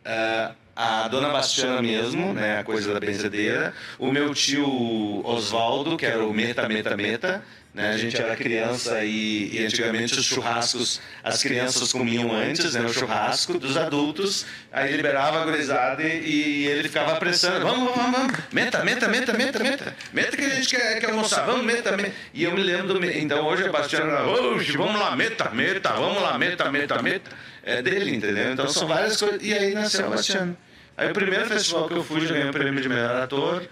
[0.05, 6.07] ah, a dona Bastiana mesmo, né, a coisa da benzedeira, o meu tio Oswaldo, que
[6.07, 11.01] era o Meta Meta Meta, né, a gente era criança e, e antigamente os churrascos,
[11.23, 16.67] as crianças comiam antes, né, o churrasco dos adultos, aí liberava a gurizada e, e
[16.67, 20.69] ele ficava apressando, vamos, vamos, vamos, meta, meta, meta, meta, meta, meta que a gente
[20.69, 22.13] quer, quer almoçar, vamos, meta, meta.
[22.35, 26.21] E eu me lembro, do, então hoje a Bastiana, oxe, vamos lá, meta, meta, vamos
[26.21, 27.31] lá, meta, meta, meta,
[27.63, 28.53] é dele, entendeu?
[28.53, 30.57] Então são várias coisas, e aí nasceu a Bastiana.
[30.97, 33.63] Aí o primeiro festival que eu fui, ganhei o prêmio de melhor ator.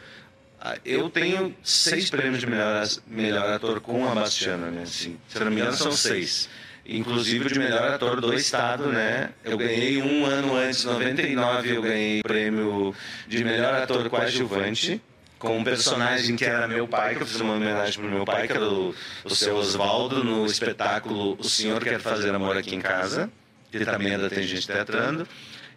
[0.69, 4.83] Ah, Eu tenho seis prêmios de melhor, melhor ator com a Bastiana, né?
[4.83, 6.49] Assim, se não me engano, são seis.
[6.85, 9.31] Inclusive o de melhor ator do estado, né?
[9.43, 12.95] Eu ganhei um ano antes, 99, eu ganhei o prêmio
[13.27, 15.01] de melhor ator coadjuvante
[15.39, 18.47] com um personagem que era meu pai, que eu fiz uma homenagem pro meu pai,
[18.47, 22.81] que era o, o seu Oswaldo, no espetáculo O Senhor Quer Fazer Amor Aqui em
[22.81, 23.31] Casa,
[23.71, 25.27] que também é da Tem Gente Teatrando.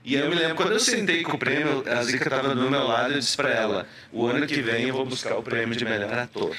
[0.04, 2.88] E eu me lembro, quando eu sentei com o prêmio, a Zica estava do meu
[2.88, 5.76] lado e eu disse para ela: o ano que vem eu vou buscar o prêmio
[5.76, 6.56] de melhor ator.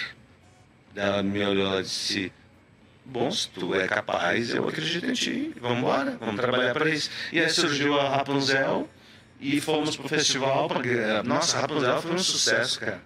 [0.95, 2.33] Ela me olhou e disse:
[3.05, 5.53] Bom, se tu é capaz, eu acredito em ti.
[5.61, 7.11] Vamos embora, vamos trabalhar para isso.
[7.33, 8.89] E aí surgiu a Rapunzel
[9.41, 10.69] e fomos pro festival.
[10.69, 11.23] Pra...
[11.25, 13.03] Nossa, a Rapunzel foi um sucesso, cara.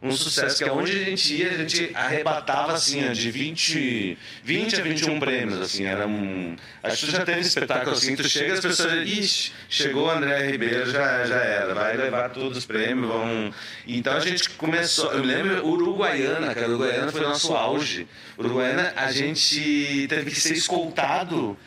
[0.00, 4.82] Um sucesso que aonde a gente ia, a gente arrebatava assim, de 20, 20 a
[4.82, 6.54] 21 prêmios, assim, era um...
[6.84, 10.46] Acho que tu já teve espetáculo assim, tu chega as pessoas, ixi, chegou o André
[10.46, 13.52] Ribeiro, já, já era, vai levar todos os prêmios, vão...
[13.88, 18.06] Então a gente começou, eu me lembro Uruguaiana, cara, Uruguaiana foi o nosso auge.
[18.38, 21.58] Uruguaiana, a gente teve que ser escoltado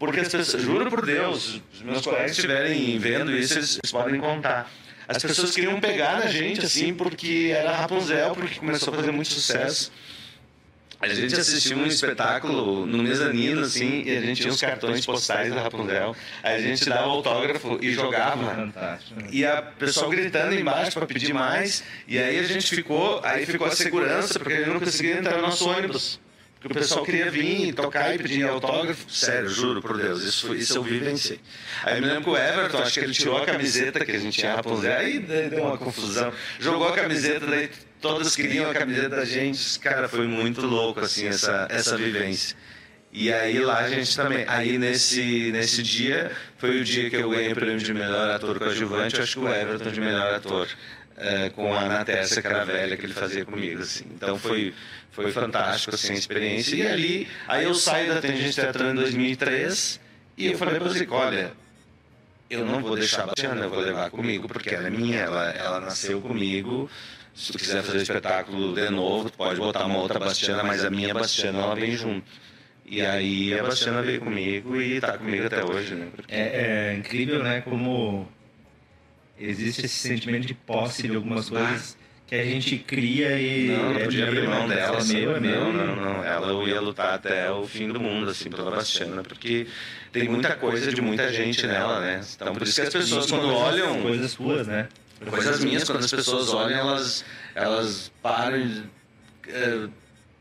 [0.00, 4.70] porque as pessoas, juro por Deus, os meus colegas estiverem vendo isso, eles podem contar.
[5.10, 9.28] As pessoas queriam pegar na gente, assim, porque era Rapunzel, porque começou a fazer muito
[9.28, 9.90] sucesso.
[11.00, 15.52] A gente assistiu um espetáculo no mezanino, assim, e a gente tinha os cartões postais
[15.52, 16.14] da Rapunzel.
[16.42, 18.54] Aí a gente dava autógrafo e jogava.
[18.54, 19.20] Fantástico.
[19.32, 21.82] E a pessoal gritando embaixo para pedir mais.
[22.06, 25.38] E aí a gente ficou, aí ficou a segurança, porque a gente não conseguia entrar
[25.38, 26.20] no nosso ônibus.
[26.60, 29.10] Porque o pessoal queria vir, tocar e pedir autógrafo.
[29.10, 31.40] Sério, juro por Deus, isso, isso eu vivenciei.
[31.82, 34.18] Aí eu me lembro que o Everton, acho que ele tirou a camiseta que a
[34.18, 36.32] gente tinha Rapunzel, aí deu uma confusão.
[36.58, 37.70] Jogou a camiseta, daí
[38.00, 39.78] todos queriam a camiseta da gente.
[39.80, 42.56] Cara, foi muito louco, assim, essa, essa vivência.
[43.12, 44.44] E aí lá a gente também.
[44.46, 48.58] Aí nesse, nesse dia, foi o dia que eu ganhei o prêmio de melhor ator
[48.58, 50.68] coadjuvante, acho que o Everton de melhor ator.
[51.16, 54.04] eh, com a Ana Tessa, que era a velha que ele fazia comigo, assim.
[54.14, 54.74] Então foi,
[55.12, 56.76] foi fantástico, assim, a experiência.
[56.76, 60.00] E ali, aí eu saio da Tangente Teatral em 2003
[60.36, 61.52] e eu falei para o Zico, olha,
[62.48, 65.50] eu não vou deixar a Bastiana, eu vou levar comigo, porque ela é minha, ela,
[65.50, 66.90] ela nasceu comigo.
[67.34, 70.90] Se tu quiser fazer espetáculo de novo, tu pode botar uma outra Bastiana, mas a
[70.90, 72.26] minha Bastiana, ela vem junto.
[72.84, 76.08] E aí a Bastiana veio comigo e tá comigo até hoje, né?
[76.14, 77.60] Porque- É, é incrível, né?
[77.60, 78.28] Como
[79.38, 81.96] existe esse sentimento de posse de algumas coisas
[82.30, 83.66] que a gente cria e.
[83.68, 84.98] Não, não é podia abrir mão dela.
[84.98, 85.20] Assim.
[85.20, 85.72] meu, é meu.
[85.72, 86.24] Não, não.
[86.24, 89.66] Ela eu ia lutar até o fim do mundo, assim, pela Bastiana, porque
[90.12, 92.20] tem muita coisa de muita gente nela, né?
[92.36, 94.00] Então por isso que as pessoas quando olham.
[94.00, 94.88] Coisas suas, né?
[95.28, 98.64] Coisas minhas, quando as pessoas olham, elas, elas param.
[98.66, 98.84] de-
[99.48, 99.88] É,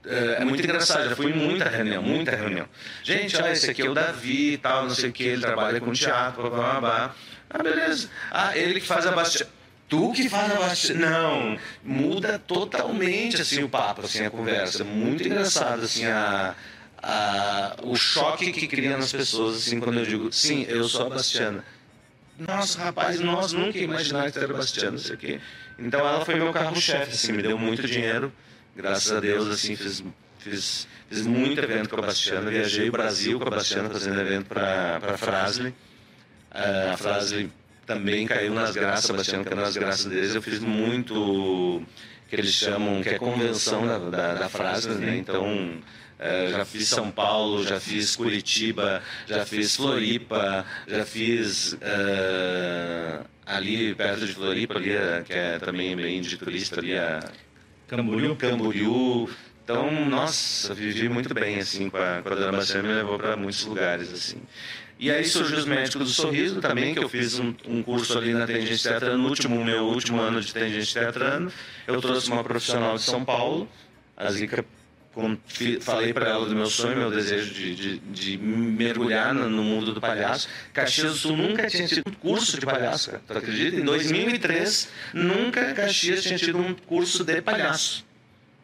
[0.06, 2.67] é, é muito engraçado, já fui em muita reunião, muita reunião.
[3.04, 5.80] Gente, olha, esse aqui é o Davi e tal, não sei o que, ele trabalha
[5.82, 7.15] com teatro, blá, blá, blá.
[7.49, 8.10] Ah, beleza.
[8.32, 9.52] Ah, ele que faz a Bastiana.
[9.89, 11.10] Tu que faz a Bastiana.
[11.10, 14.84] Não, muda totalmente assim o papo, assim, a conversa.
[14.84, 16.56] Muito engraçado, assim, a,
[17.02, 21.10] a, o choque que cria nas pessoas, assim, quando eu digo, sim, eu sou a
[21.10, 21.65] Bastiana
[22.39, 25.41] nossa, rapaz, nós nunca imaginávamos que era Bastiano, não sei o quê.
[25.78, 28.32] Então ela foi meu carro-chefe, assim, me deu muito dinheiro,
[28.75, 30.04] graças a Deus, assim, fiz,
[30.39, 34.47] fiz, fiz muito evento com a Bastiana, viajei o Brasil com a Bastiana fazendo evento
[34.47, 35.73] para a Frasle.
[36.49, 37.52] Ah, a Frasle
[37.89, 41.82] também caiu nas graças, Bastiana caiu nas graças deles, eu fiz muito
[42.28, 45.17] que eles chamam, que é convenção da, da, da Frasle, né?
[45.17, 45.82] Então,
[46.19, 53.95] eh, já fiz São Paulo, já fiz Curitiba, já fiz Floripa, já fiz eh, ali
[53.95, 57.19] perto de Floripa, ali, eh, que é também bem de turista, ali a
[57.88, 58.36] Camboriú.
[58.36, 59.28] Camboriú.
[59.63, 63.65] Então, nossa, vivi muito bem, assim, com a, com a Dona me levou para muitos
[63.65, 64.41] lugares, assim.
[64.99, 68.33] E aí surgiu os Médicos do Sorriso também, que eu fiz um, um curso ali
[68.33, 71.49] na Tangente Teatrano, no último, meu último ano de Tangente Teatrano.
[71.88, 73.69] Eu trouxe uma profissional de São Paulo,
[74.17, 74.65] a Zica,
[75.79, 79.93] falei para ela do meu sonho, meu desejo de, de, de mergulhar no, no mundo
[79.93, 80.49] do palhaço.
[80.73, 83.23] Caxias do Sul nunca tinha tido um curso de palhaço, cara.
[83.25, 83.77] Tu acredita?
[83.77, 88.05] Em 2003, nunca Caxias tinha tido um curso de palhaço.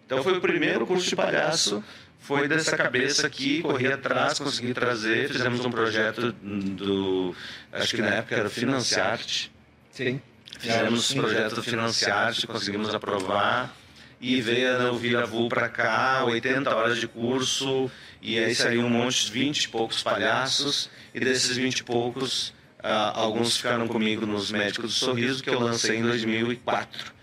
[0.06, 1.81] Então foi o primeiro curso de palhaço,
[2.26, 7.36] foi dessa cabeça aqui, corri atrás, consegui trazer, fizemos um projeto do,
[7.71, 9.52] acho que na época era Financiarte,
[9.92, 10.19] Sim.
[10.58, 13.76] fizemos um projeto do Financiarte, conseguimos aprovar,
[14.19, 18.90] e veio a Elvira Vu para cá, 80 horas de curso, e aí saiu um
[18.90, 24.50] monte, 20 e poucos palhaços, e desses 20 e poucos, ah, alguns ficaram comigo nos
[24.50, 27.13] Médicos do Sorriso, que eu lancei em 2004.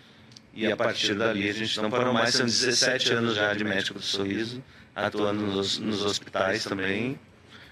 [0.54, 3.98] E a partir dali a gente não parou mais, são 17 anos já de médico
[3.98, 4.62] do sorriso,
[4.94, 7.18] atuando nos, nos hospitais também.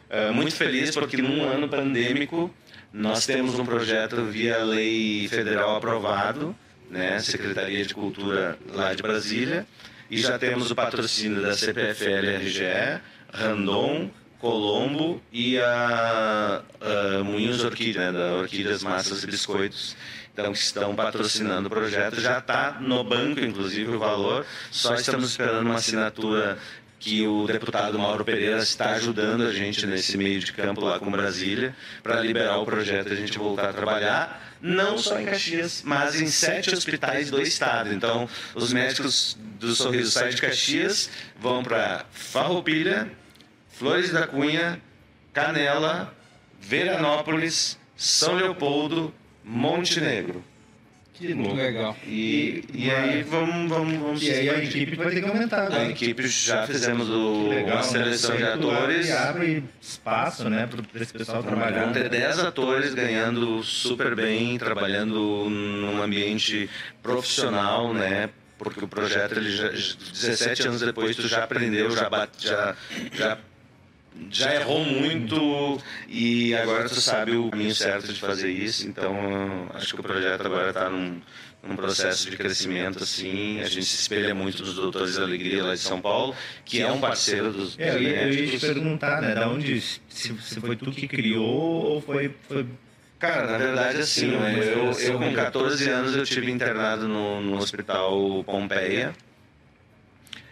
[0.09, 2.53] É, muito feliz porque num ano pandêmico
[2.93, 6.57] nós temos um projeto via lei federal aprovado,
[6.91, 7.21] né?
[7.21, 9.66] Secretaria de Cultura lá de Brasília.
[10.11, 13.01] E já temos o patrocínio da CPFL RGE,
[13.33, 14.11] Randon,
[14.41, 19.97] Colombo e a, a Moinhos Orquídea, né, da Orquídeas Massas e Biscoitos.
[20.33, 22.21] Então, que estão patrocinando o projeto.
[22.21, 24.47] Já está no banco, inclusive, o valor.
[24.71, 26.59] Só estamos esperando uma assinatura
[27.01, 31.11] que o deputado Mauro Pereira está ajudando a gente nesse meio de campo lá com
[31.11, 35.82] Brasília para liberar o projeto e a gente voltar a trabalhar, não só em Caxias,
[35.82, 37.94] mas em sete hospitais do estado.
[37.94, 41.09] Então, os médicos do Sorriso saem de Caxias,
[41.40, 43.11] vão para Farroupilha,
[43.70, 44.78] Flores da Cunha,
[45.32, 46.14] Canela,
[46.61, 50.44] Veranópolis, São Leopoldo, Montenegro.
[51.21, 51.95] Que Muito legal.
[52.07, 55.66] E, e aí vamos, vamos, vamos E aí a equipe vai ter que aumentar.
[55.66, 55.91] a né?
[55.91, 58.55] equipe já fizemos o, Legal, a seleção de né?
[58.55, 59.07] atores.
[59.07, 61.85] E abre espaço, né, para esse pessoal trabalhar.
[61.85, 66.71] Vão ter 10 atores ganhando super bem, trabalhando num ambiente
[67.03, 68.31] profissional, né?
[68.57, 72.09] Porque o projeto, ele já, 17 anos depois, tu já aprendeu, já,
[72.39, 72.77] já,
[73.12, 73.39] já,
[74.30, 78.86] já errou muito e agora tu sabe o caminho certo de fazer isso.
[78.88, 81.20] Então, acho que o projeto agora está num,
[81.62, 83.61] num processo de crescimento, assim.
[83.61, 86.34] A gente se espelha muito nos Doutores da Alegria lá de São Paulo,
[86.64, 89.80] que é um parceiro dos, É, eu, ia- eu ia te perguntar, né, da onde,
[89.80, 92.66] se, se foi tu que criou ou foi, foi
[93.18, 98.42] Cara, na verdade, assim, eu, eu com 14 anos eu tive internado no, no hospital
[98.44, 99.12] Pompeia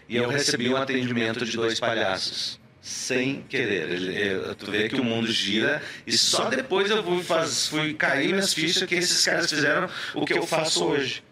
[0.06, 2.57] e eu recebi um atendimento de dois palhaços.
[2.80, 3.90] Sem querer.
[3.90, 7.94] Ele- eu- Tu vê que o mundo gira e só depois eu fui, faz, fui
[7.94, 11.22] cair minhas fichas que esses caras fizeram o que eu faço hoje.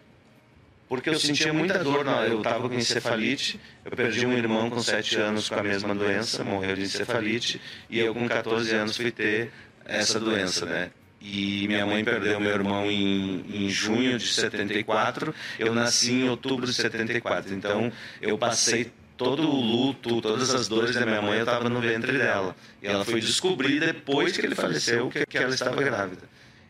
[0.89, 4.81] Porque eu sentia muita dor, na, eu estava com encefalite, eu perdi um irmão com
[4.81, 9.11] 7 anos com a mesma doença, morreu de encefalite, e eu com 14 anos fui
[9.11, 9.51] ter
[9.83, 10.89] essa doença, né?
[11.19, 16.65] E minha mãe perdeu meu irmão em, em junho de 74, eu nasci em outubro
[16.65, 17.91] de 74, então
[18.21, 22.17] eu passei todo o luto, todas as dores da minha mãe, eu estava no ventre
[22.17, 22.55] dela.
[22.81, 26.21] E ela foi descobrir depois que ele faleceu que, que ela estava grávida.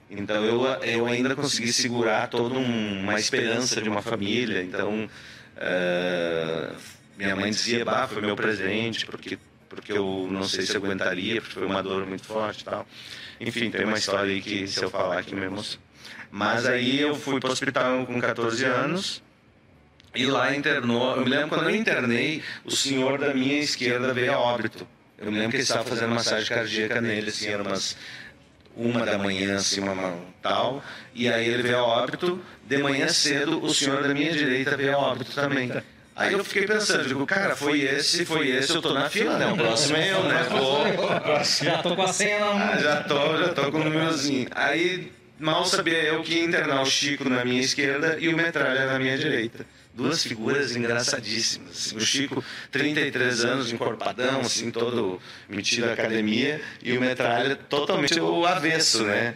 [0.09, 4.63] Então eu, eu ainda consegui segurar toda um- uma esperança de uma família.
[4.63, 5.09] Então
[5.57, 6.71] eh,
[7.17, 9.37] minha mãe dizia, bah, foi meu presente, porque,
[9.67, 12.87] porque eu não sei se eu aguentaria, porque foi uma dor muito forte e tal.
[13.39, 15.83] Enfim, tem uma história aí que se eu falar que me emociona.
[16.31, 19.21] Mas aí eu fui para o hospital com 14 anos
[20.17, 21.15] e lá internou.
[21.15, 24.87] Eu me lembro quando eu internei, o senhor da minha esquerda veio a óbito.
[25.17, 27.97] Eu me lembro que ele estava fazendo massagem cardíaca nele, assim, era umas
[28.75, 30.83] uma da manhã, assim, uma, uma tal.
[31.13, 32.39] E aí ele veio a óbito.
[32.65, 35.71] De manhã cedo, o senhor da minha direita veio a óbito também.
[36.15, 39.47] Aí eu fiquei pensando, digo, cara, foi esse, foi esse, eu tô na fila, né?
[39.47, 40.47] O próximo é eu, né?
[40.49, 40.83] Vou,
[41.63, 42.57] Já tô com a senha na mão.
[42.57, 44.47] ah, já tô, já tô com o númerozinho.
[44.51, 48.87] Aí mal sabia eu que ia internar o Chico na minha esquerda e o Metralha
[48.87, 49.65] na minha direita.
[49.97, 51.71] Duas figuras engraçadíssimas.
[51.71, 51.97] assim.
[51.97, 55.19] O Chico, 33 anos, encorpadão, assim, todo
[55.49, 59.33] metido à academia, e o Metralha totalmente o avesso, né?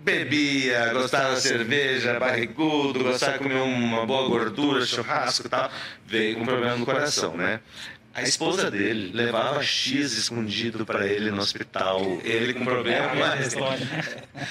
[0.00, 5.70] Bebia, gostava de cerveja, barrigudo, gostava de comer uma boa gordura, churrasco e tal.
[6.04, 7.60] Veio com problema no coração, né?
[8.12, 12.00] A esposa dele levava X escondido para ele no hospital.
[12.24, 13.10] Ele com problema.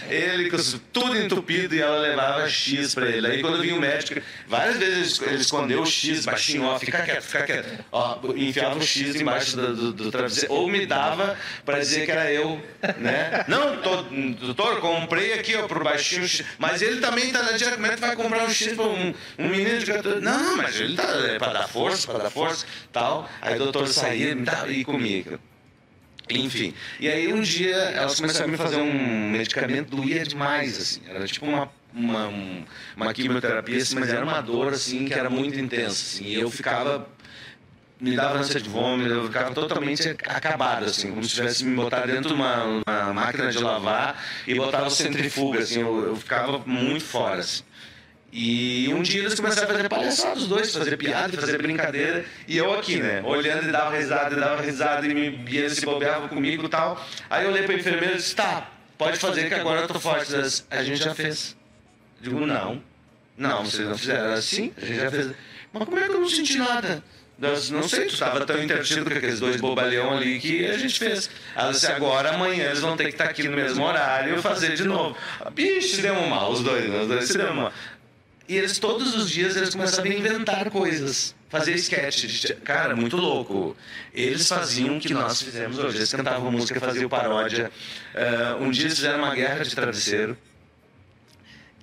[0.10, 0.58] Ele com
[0.94, 3.26] tudo entupido e ela levava X para ele.
[3.28, 7.24] Aí quando vinha o médico, várias vezes ele escondeu o X baixinho, ó, fica quieto,
[7.24, 7.86] fica quieto.
[7.92, 10.54] Ó, enfiava o X embaixo do, do, do travesseiro.
[10.54, 12.62] Ou me dava para dizer que era eu,
[12.98, 13.46] né?
[13.48, 14.04] Não, tô,
[14.46, 16.28] doutor, comprei aqui, ó, pro baixinho.
[16.28, 16.46] X.
[16.58, 19.14] Mas ele também tá na dieta, como é que vai comprar um X para um,
[19.38, 22.66] um menino de 14 Não, mas ele tá é para dar força, para dar força,
[22.92, 23.30] tal.
[23.42, 24.36] Aí o doutor saía
[24.70, 25.40] e comia.
[26.30, 26.74] Enfim.
[27.00, 31.02] E aí um dia elas começaram a me fazer um medicamento, doía demais, assim.
[31.08, 32.64] Era tipo uma, uma, um-
[32.96, 36.26] uma quimioterapia, assim, mas era uma dor, assim, que era muito intensa, assim.
[36.26, 37.08] E eu ficava...
[38.02, 42.08] Me dava ânsia de vômito, eu ficava totalmente acabado, assim, como se tivesse me botado
[42.08, 47.04] dentro de uma, uma máquina de lavar e botava centrifuga, assim, eu, eu ficava muito
[47.04, 47.62] fora, assim.
[48.32, 52.26] E um dia eles começaram a fazer palhaçada, os dois, fazer piada, fazer brincadeira.
[52.48, 53.22] E eu aqui, né?
[53.24, 56.70] Olhando e dava risada, e dava risada, e, me, e eles se bobeavam comigo e
[56.70, 57.04] tal.
[57.30, 60.32] Aí eu olhei pra enfermeira e disse: tá, pode fazer que agora eu tô forte.
[60.32, 61.56] Disse, A gente já fez.
[62.24, 62.82] Eu digo: não.
[63.36, 64.26] Não, vocês não fizeram.
[64.26, 65.32] Ela disse, Sim, a gente já fez.
[65.72, 67.04] Mas como é que eu não senti nada?
[67.40, 71.00] Disse, não sei, tu estava tão entretido com aqueles dois bobalhão ali que a gente
[71.00, 71.30] fez.
[71.56, 74.76] Ela disse, agora amanhã eles vão ter que estar aqui no mesmo horário e fazer
[74.76, 75.16] de novo.
[75.54, 76.94] Bicho, se deu mal, os dois?
[76.94, 77.72] Os dois se deu mal.
[78.50, 81.36] E eles, todos os dias, eles começavam a inventar coisas.
[81.50, 82.52] Fazer sketch.
[82.64, 83.78] Cara, muito louco.
[84.12, 85.98] Eles faziam o que nós fizemos hoje.
[85.98, 87.72] Eles cantavam música, faziam paródia.
[88.16, 90.36] Eh, um dia eles fizeram uma guerra de travesseiro.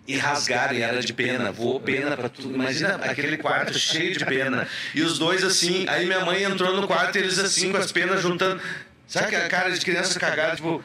[0.09, 2.55] e rasgaram, e era de pena, voou pena pra tudo.
[2.55, 4.67] Imagina aquele quarto cheio de pena.
[4.95, 7.93] E os dois assim, aí minha mãe entrou no quarto e eles assim, com as
[7.93, 8.61] penas juntando.
[9.07, 10.83] Sabe aquela cara de criança cagada, tipo.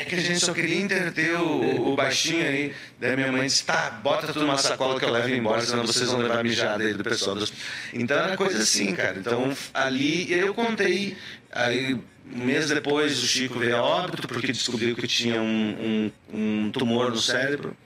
[0.00, 2.72] É que a gente só queria interter o, o baixinho aí.
[2.98, 6.08] Daí minha mãe disse: tá, bota tudo numa sacola que eu levo embora, senão vocês
[6.08, 7.36] vão levar mijada aí do pessoal.
[7.36, 7.52] dos-"
[7.92, 9.18] Então era coisa assim, cara.
[9.18, 11.18] Então ali eu contei.
[11.52, 11.98] Aí
[12.32, 16.70] um mês depois o Chico veio a óbito porque descobriu que tinha um, um, um
[16.70, 17.76] tumor no cérebro.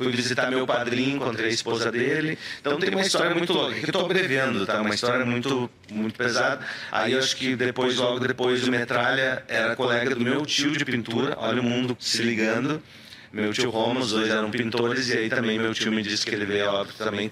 [0.00, 2.38] Fui visitar meu padrinho, encontrei a esposa dele.
[2.58, 4.80] Então tem uma história muito louca, que eu estou abreviando, tá?
[4.80, 6.64] Uma história muito, muito pesada.
[6.90, 11.36] Aí acho que depois, logo depois, o Metralha era colega do meu tio de pintura.
[11.38, 12.82] Olha o mundo se ligando.
[13.30, 15.10] Meu tio Romo, os dois eram pintores.
[15.10, 17.30] E aí também meu tio me disse que ele veio a óbito também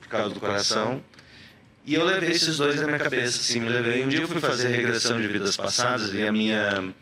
[0.00, 1.02] por causa do coração.
[1.84, 4.04] E eu levei esses dois na minha cabeça, assim, me levei.
[4.04, 6.94] Um dia eu fui fazer regressão de vidas passadas e a minha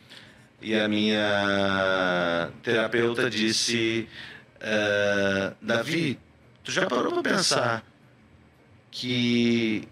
[0.63, 4.09] e a minha terapeuta disse
[4.63, 6.19] eh, Davi,
[6.63, 7.85] tu já parou para pensar
[8.91, 9.89] que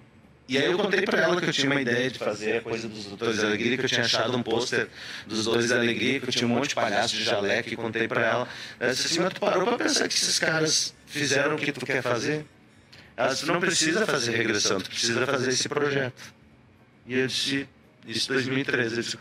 [0.48, 2.88] e aí eu contei para ela que eu tinha uma ideia de fazer a coisa
[2.88, 4.88] dos Doutores da Alegria, que eu tinha achado um pôster
[5.24, 8.08] dos Doutores da Alegria, que eu tinha um monte de palhaço de jaleco e contei
[8.08, 8.48] para ela.
[8.80, 11.86] Ela disse assim, mas tu parou para pensar que esses caras fizeram o que tu
[11.86, 12.44] quer fazer?
[13.16, 16.34] Ela disse, não precisa fazer regressão, tu precisa fazer esse projeto.
[17.06, 17.68] E eu disse,
[18.04, 19.18] isso em 2013, eu disse,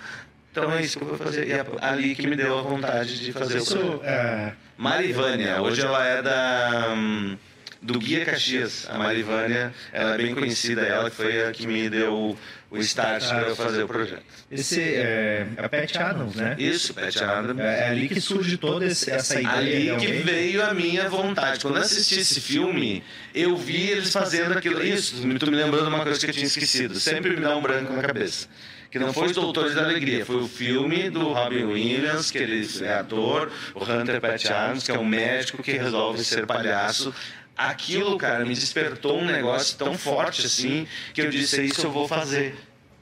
[0.52, 1.48] então é isso que eu vou fazer.
[1.48, 4.04] E é ali que me deu a vontade de fazer o Isso, projeto.
[4.04, 7.38] é, Marivânia, hoje ela é da hum,
[7.82, 8.88] do Guia Caxias.
[8.90, 12.38] A Marivânia, ela é bem conhecida, ela foi a que me deu
[12.72, 14.24] o start para eu fazer o projeto.
[14.52, 16.56] esse é, é Pat Adams, né?
[16.60, 17.60] Isso, Pat Adams.
[17.60, 19.54] É, é ali que surge toda essa ideia.
[19.56, 20.24] Ali que realmente.
[20.24, 21.60] veio a minha vontade.
[21.62, 23.04] Quando eu assisti esse filme,
[23.34, 24.84] eu vi eles fazendo aquilo.
[24.84, 27.00] Isso, tu me lembrou de uma coisa que eu tinha esquecido.
[27.00, 28.48] Sempre me dá um branco na cabeça.
[28.92, 32.68] Que não foi os Doutores da Alegria, foi o filme do Robin Williams, que ele
[32.82, 37.14] é ator, o Hunter Pat Adams, que é um médico que resolve ser palhaço.
[37.60, 41.92] Aquilo, cara, me despertou um negócio tão forte assim, que eu disse, é isso eu
[41.92, 42.56] vou fazer.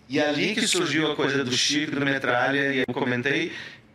[0.10, 3.52] E ali que surgiu a coisa do Chico, do Metralha, e eu comentei.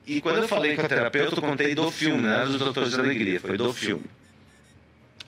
[0.06, 2.92] E quando eu falei com a terapeuta, eu contei do filme, não era dos Doutores
[2.92, 4.04] da Alegria, foi do filme.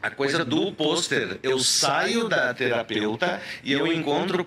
[0.04, 4.44] A coisa do pôster, eu saio da terapeuta e eu encontro.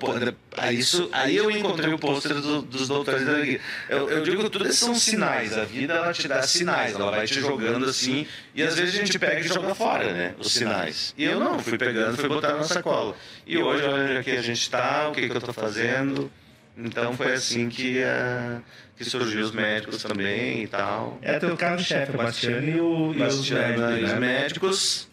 [0.56, 3.60] Aí, isso, aí eu encontrei o pôster do- dos Doutores da Alegria.
[3.90, 5.58] Eu, eu digo que tudo isso são sinais.
[5.58, 8.28] A vida ela te dá sinais, ela vai te jogando assim.
[8.54, 10.36] E às vezes a gente pega e joga fora, né?
[10.38, 11.16] Os sinais.
[11.18, 13.16] E eu não, fui pegando, fui botando na sacola.
[13.48, 16.32] E hoje, olha aqui a gente está, o que, que eu estou fazendo.
[16.78, 18.60] Então foi assim que, eh,
[18.96, 21.18] que surgiu os médicos também e tal.
[21.24, 24.20] É teu carro-chefe, o Bastiano e, o, os Bastiana e os médicos, né?
[24.20, 25.08] médicos.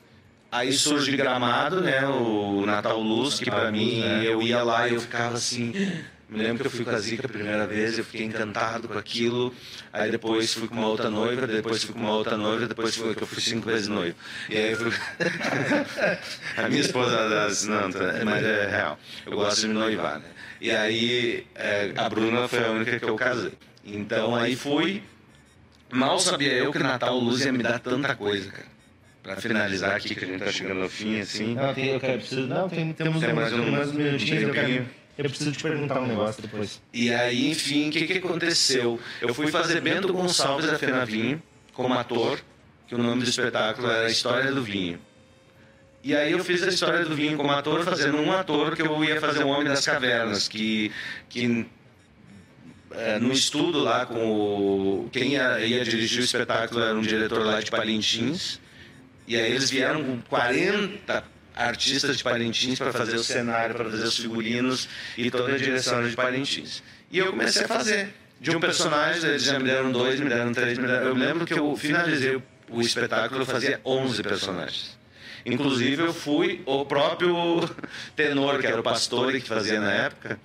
[0.55, 2.07] Aí surge Gramado, né?
[2.07, 4.23] O Natal Luz, que pra mim, né?
[4.25, 5.73] eu ia lá e eu ficava assim.
[6.27, 8.99] Me lembro que eu fui com a Zica a primeira vez, eu fiquei encantado com
[8.99, 9.55] aquilo.
[9.93, 13.15] Aí depois fui com uma outra noiva, depois fui com uma outra noiva, depois fui
[13.15, 14.17] que eu fui cinco vezes noivo.
[14.49, 14.91] E aí eu fui.
[16.57, 18.99] a minha esposa disse, não, tá- mas é real.
[19.27, 20.27] Eu gosto de me noivar, né?
[20.61, 23.53] E aí é, a Bruna foi a única que eu casei.
[23.85, 25.03] Então aí fui.
[25.91, 28.74] Mal sabia eu que Natal Luz ia me dar tanta coisa, cara.
[29.25, 31.55] Pra finalizar aqui, que a gente tá chegando ao fim, assim.
[31.55, 34.43] Não, tem, eu quero, preciso, não tem, temos Tem mais, mais um- mais minutinhos.
[34.45, 36.83] um eu, quero, eu preciso te perguntar um negócio depois.
[36.93, 39.01] E aí, enfim, o que, que aconteceu?
[39.23, 42.39] Eu fui fazer Bento Gonçalves da Fena Vinho como ator,
[42.87, 44.99] que o nome do espetáculo era História do Vinho.
[46.03, 49.03] E aí eu fiz a História do Vinho como ator, fazendo um ator que eu
[49.03, 50.93] ia fazer o Homem das Cavernas, que,
[51.31, 51.67] que
[52.91, 57.43] é, no estudo lá com o, quem ia, ia dirigir o espetáculo era um diretor
[57.43, 58.61] lá de Parintins,
[59.27, 64.05] e aí eles vieram com 40 artistas de Parintins para fazer o cenário, para fazer
[64.05, 66.83] os figurinos e toda a direção de Parintins.
[67.11, 68.15] E eu comecei a fazer.
[68.41, 71.07] De um personagem, eles já me deram dois, me deram três, me deram...
[71.07, 74.99] Eu lembro que eu finalizei o, espetáculo, eu fazia 11 personagens.
[75.47, 77.35] Inclusive, eu fui o próprio
[78.17, 80.39] tenor, que era o pastor que fazia na época.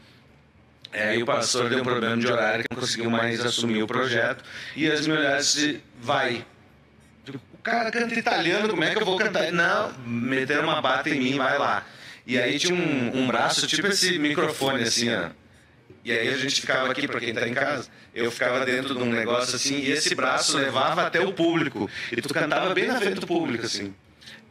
[0.91, 3.87] É, e o pastor deu um problema de horário que não conseguiu mais assumir o
[3.87, 4.43] projeto.
[4.75, 6.45] E eles me olharam disse, vai.
[7.63, 9.51] Cara canta italiano, como é que eu vou cantar?
[9.51, 11.85] Não, meteram uma bata em mim, vai lá.
[12.25, 15.29] E aí tinha um, um braço, tipo esse microfone assim, ó.
[16.03, 19.03] E aí a gente ficava aqui, para quem tá em casa, eu ficava dentro de
[19.03, 21.89] um negócio assim, e esse braço levava até o público.
[22.11, 23.93] E tu cantava bem na frente do público, assim.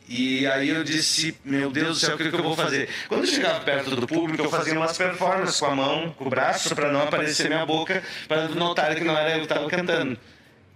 [0.09, 2.89] E aí eu disse, meu Deus do céu, o que, que eu vou fazer?
[3.09, 6.31] Quando eu chegava perto do público, eu fazia umas performances com a mão, com o
[6.31, 10.19] braço, para não aparecer minha boca, para notar que não era eu que estava cantando.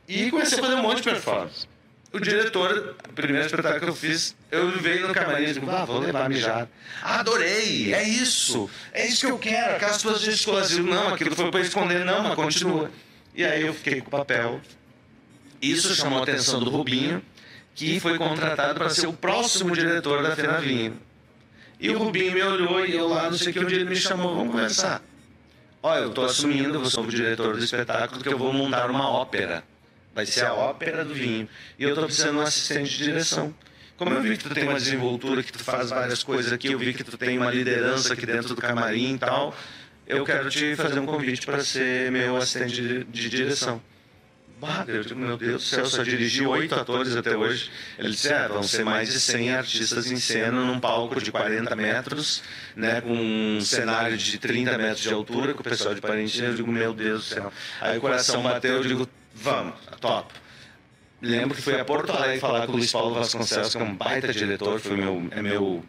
[0.06, 1.71] E comecei a fazer um monte de performance.
[2.12, 5.84] O diretor, o primeiro espetáculo que eu fiz, eu veio no camarim e disse, ah,
[5.86, 6.68] vou levar mijada.
[7.02, 10.84] Ah, adorei, é isso, é isso que eu quero, aquelas tuas gesticulações.
[10.84, 12.90] Não, aquilo foi para esconder, não, mas continua.
[13.34, 14.60] E aí eu fiquei com o papel.
[15.60, 17.22] Isso chamou a atenção do Rubinho,
[17.74, 21.00] que foi contratado para ser o próximo diretor da Fenavinho.
[21.80, 23.96] E o Rubinho me olhou e eu lá, não sei o que, dia ele me
[23.96, 25.00] chamou, vamos conversar.
[25.82, 29.08] Olha, eu estou assumindo, eu sou o diretor do espetáculo, que eu vou montar uma
[29.08, 29.64] ópera.
[30.14, 31.48] Vai ser a ópera do vinho.
[31.78, 33.54] E eu estou precisando de um assistente de direção.
[33.96, 36.78] Como eu vi que tu tem uma desenvoltura, que tu faz várias coisas aqui, eu
[36.78, 39.54] vi que tu tem uma liderança aqui dentro do camarim e tal,
[40.06, 43.80] eu quero te fazer um convite para ser meu assistente de, de direção.
[44.60, 47.68] Bah, eu digo, meu Deus do céu, só dirigi oito atores até hoje.
[47.98, 51.74] Ele disse, ah, vão ser mais de 100 artistas em cena num palco de 40
[51.74, 52.44] metros,
[52.76, 56.40] né, com um cenário de 30 metros de altura, com o pessoal de Parintins.
[56.40, 57.52] Eu digo, meu Deus do céu.
[57.80, 59.08] Aí o coração bateu, eu digo,
[59.42, 60.32] vamos, top.
[61.20, 63.94] Lembro que fui a Porto Alegre falar com o Luiz Paulo Vasconcelos, que é um
[63.94, 65.84] baita diretor, foi meu, é meu,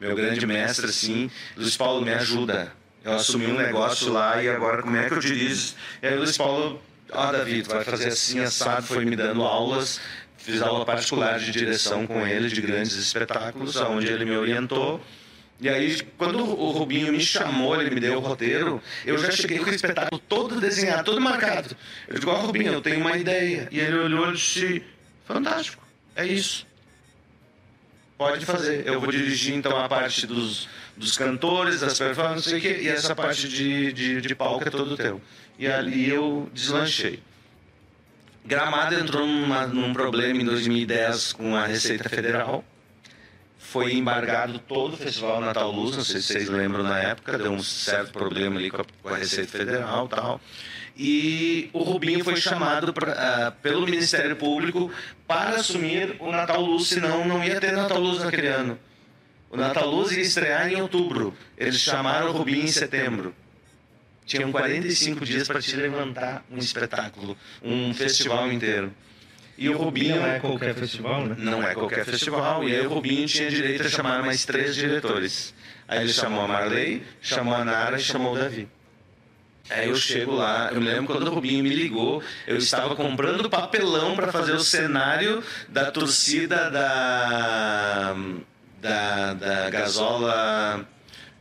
[0.00, 1.30] meu grande mestre, assim.
[1.56, 2.72] Luiz Paulo me ajuda.
[3.04, 5.74] Eu assumi um negócio lá e agora como é que eu dirijo?
[6.02, 6.80] E aí o Luiz Paulo
[7.12, 10.00] ah, David, vai fazer assim, assado, foi me dando aulas,
[10.36, 15.00] fiz aula particular de direção com ele, de grandes espetáculos, onde ele me orientou.
[15.62, 19.58] E aí, quando o Rubinho me chamou, ele me deu o roteiro, eu já cheguei
[19.58, 21.74] com o espetáculo todo desenhado, todo marcado.
[22.08, 23.68] Eu digo, ó, oh, Rubinho, eu tenho uma ideia.
[23.70, 24.82] E ele olhou e disse,
[25.24, 25.86] fantástico,
[26.16, 26.66] é isso.
[28.18, 28.86] Pode fazer.
[28.86, 32.82] Eu vou dirigir, então, a parte dos, dos cantores, das performances, não sei o quê,
[32.82, 35.20] e essa parte de, de, de palco é todo teu
[35.58, 37.22] e ali eu deslanchei.
[38.44, 42.64] Gramado entrou numa, num problema em 2010 com a Receita Federal.
[43.62, 47.52] Foi embargado todo o Festival Natal Luz, não sei se vocês lembram na época, deu
[47.52, 50.40] um certo problema ali com a, com a Receita Federal e tal.
[50.96, 54.90] E o Rubinho foi chamado pra, uh, pelo Ministério Público
[55.26, 58.78] para assumir o Natal Luz, senão não ia ter Natal Luz naquele ano.
[59.48, 61.34] O Natal Luz ia estrear em outubro.
[61.56, 63.34] Eles chamaram o Rubinho em setembro.
[64.26, 68.92] Tinham 45 dias para te levantar um espetáculo, um festival inteiro.
[69.56, 70.16] E o Rubinho.
[70.16, 71.36] Não é qualquer festival, né?
[71.38, 72.68] Não é qualquer festival.
[72.68, 75.54] E aí o Rubinho tinha direito a chamar mais três diretores.
[75.86, 78.68] Aí ele chamou a Marley, chamou a Nara e chamou o Davi.
[79.70, 83.48] Aí eu chego lá, eu me lembro quando o Rubinho me ligou, eu estava comprando
[83.48, 88.14] papelão para fazer o cenário da torcida da.
[88.80, 90.84] da, da Gasola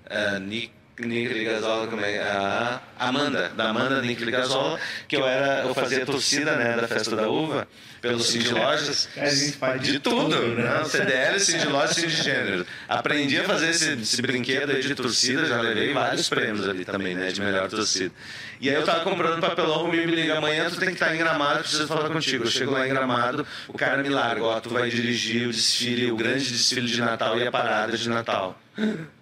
[0.06, 2.20] uh, Nick Nick Ligazola, como é?
[2.20, 7.16] A Amanda, da Amanda Nick Ligazola, que eu era, eu fazia torcida, né, da festa
[7.16, 7.68] da uva,
[8.02, 9.08] pelo Cindy Lojas.
[9.16, 10.80] A gente faz de, tudo, né?
[10.80, 12.66] Não, CDL, Cindy Lojas, Cindy Gênero.
[12.90, 17.14] Aprendi a fazer esse, esse brinquedo aí de torcida, já levei vários prêmios ali também,
[17.14, 18.12] né, de melhor torcida.
[18.60, 21.18] E aí eu tava comprando papelão, o me liga, amanhã tu tem que estar em
[21.20, 22.44] Gramado, preciso falar contigo.
[22.44, 26.12] Eu chego lá em Gramado, o cara me larga, ó, tu vai dirigir o desfile,
[26.12, 28.60] o grande desfile de Natal e a parada de Natal.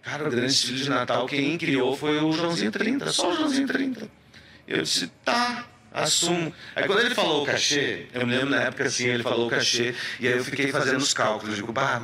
[0.00, 3.66] Cara, o grande desfile de Natal, quem criou foi o Joãozinho 30, só o Joãozinho
[3.66, 4.08] 30.
[4.66, 5.66] Eu disse, tá,
[6.02, 6.52] assumo.
[6.74, 9.50] Aí quando ele falou o cachê, eu me lembro na época assim, ele falou o
[9.50, 11.56] cachê, e aí eu fiquei fazendo os cálculos.
[11.56, 12.02] Digo, bah,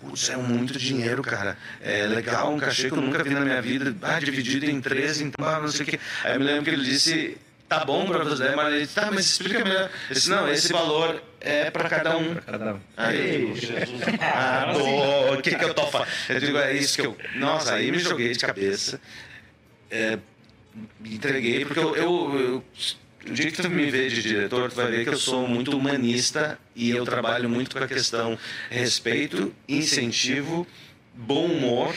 [0.00, 1.56] putz, é muito dinheiro, cara.
[1.80, 5.24] É legal, um cachê que eu nunca vi na minha vida, ah, dividido em 13,
[5.24, 6.00] então, ah, não sei o quê.
[6.24, 7.36] Aí eu me lembro que ele disse,
[7.68, 9.90] tá bom para você, mas ele disse, tá, mas explica melhor.
[10.08, 12.34] Eu disse, não, esse valor é para cada um.
[12.34, 12.80] Pra cada um.
[12.96, 14.00] Aí, Jesus.
[14.20, 14.72] Ah,
[15.36, 16.08] o que que eu tô falando?
[16.28, 17.16] Eu digo, é isso que eu...
[17.36, 19.00] Nossa, aí me joguei de cabeça.
[19.90, 20.18] É,
[21.00, 22.64] me entreguei, porque eu, eu, eu
[23.30, 25.76] o dia que tu me vê de diretor, tu vai ver que eu sou muito
[25.76, 28.38] humanista e eu trabalho muito com a questão
[28.70, 30.66] respeito, incentivo,
[31.14, 31.94] bom humor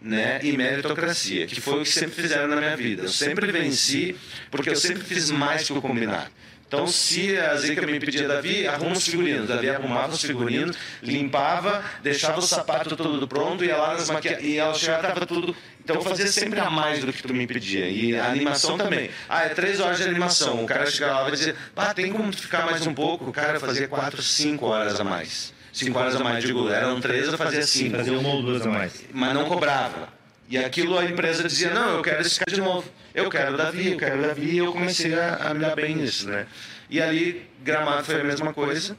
[0.00, 3.04] né, e meritocracia, que foi o que sempre fizeram na minha vida.
[3.04, 4.14] Eu sempre venci
[4.50, 6.30] porque eu sempre fiz mais que o combinado.
[6.74, 9.48] Então, se a Zica me pedia, Davi, arruma os figurinos.
[9.48, 14.58] Davi arrumava os figurinos, limpava, deixava o sapato todo pronto, ia lá nas maquiagens, e
[14.58, 15.54] ela já estava tudo.
[15.82, 17.88] Então, eu fazia sempre a mais do que tu me pedia.
[17.88, 19.10] E a animação também.
[19.28, 20.64] Ah, é três horas de animação.
[20.64, 23.28] O cara chegava lá e dizia, ah, tem como ficar mais um pouco?
[23.28, 26.44] O cara fazia quatro, cinco horas a mais cinco horas a mais.
[26.44, 27.96] Digo, eram três, eu fazia cinco.
[27.96, 29.04] Fazia uma ou duas a mais.
[29.12, 30.08] Mas não cobrava.
[30.48, 32.88] E aquilo a empresa dizia, não, eu quero esse cara de novo.
[33.14, 34.50] Eu quero Davi, eu quero Davi.
[34.50, 36.46] E eu comecei a, a me dar bem nisso, né?
[36.90, 38.96] E ali, Gramado foi a mesma coisa.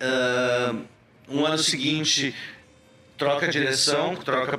[0.00, 0.84] Uh,
[1.28, 2.34] um ano seguinte,
[3.16, 4.56] troca direção, troca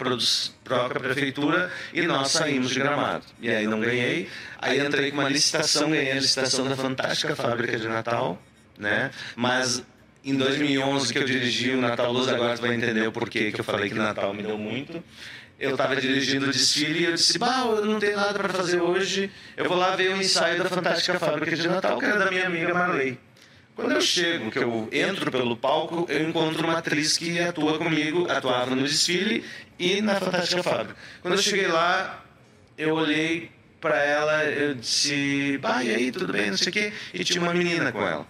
[0.63, 3.25] troca prefeitura e nós saímos de Gramado.
[3.39, 4.30] E aí não ganhei.
[4.59, 8.41] Aí entrei com uma licitação, ganhei a licitação da fantástica fábrica de Natal,
[8.78, 9.11] né?
[9.36, 9.84] Mas
[10.23, 13.61] em 2011 que eu dirigi o Natal Luz, agora tu vai entender o porquê que
[13.61, 15.03] eu falei que Natal me deu muito.
[15.60, 18.80] Eu estava dirigindo o desfile e eu disse, bah, eu não tenho nada para fazer
[18.80, 22.30] hoje, eu vou lá ver o ensaio da Fantástica Fábrica de Natal, que era da
[22.30, 23.20] minha amiga Marley.
[23.76, 28.30] Quando eu chego, que eu entro pelo palco, eu encontro uma atriz que atua comigo,
[28.30, 29.43] atuava no desfile
[29.80, 30.95] e na Fantástica Fábrica.
[31.22, 32.24] Quando eu cheguei lá,
[32.78, 33.51] eu olhei
[33.82, 37.41] para ela, eu disse, bah, e aí, tudo bem, não sei o quê, e tinha
[37.41, 38.28] uma menina com ela.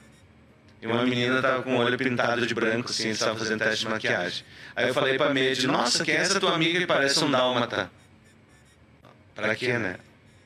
[0.87, 3.85] E uma menina tava com o olho pintado de branco, assim, eles estavam fazendo teste
[3.85, 4.45] de maquiagem.
[4.75, 7.91] Aí eu falei pra Medi, nossa, quem é essa tua amiga que parece um dálmata?
[9.35, 9.97] Pra quê, né?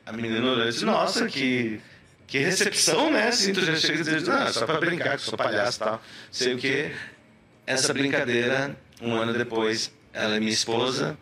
[0.05, 1.79] A menina olhou e disse, nossa, que,
[2.25, 3.27] que recepção, né?
[3.27, 5.77] Assim, tu já chega e diz, não, é só pra brincar, que eu sou palhaço
[5.77, 6.03] e tal.
[6.31, 6.91] Sei o quê.
[7.65, 11.17] Essa brincadeira, um ano depois, ela é minha esposa,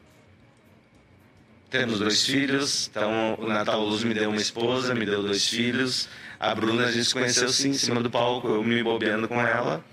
[1.70, 6.10] temos dois filhos, então o Natal Luz me deu uma esposa, me deu dois filhos.
[6.40, 9.40] A Bruna a gente se conheceu sim em cima do palco, eu me bobeando com
[9.42, 9.84] ela.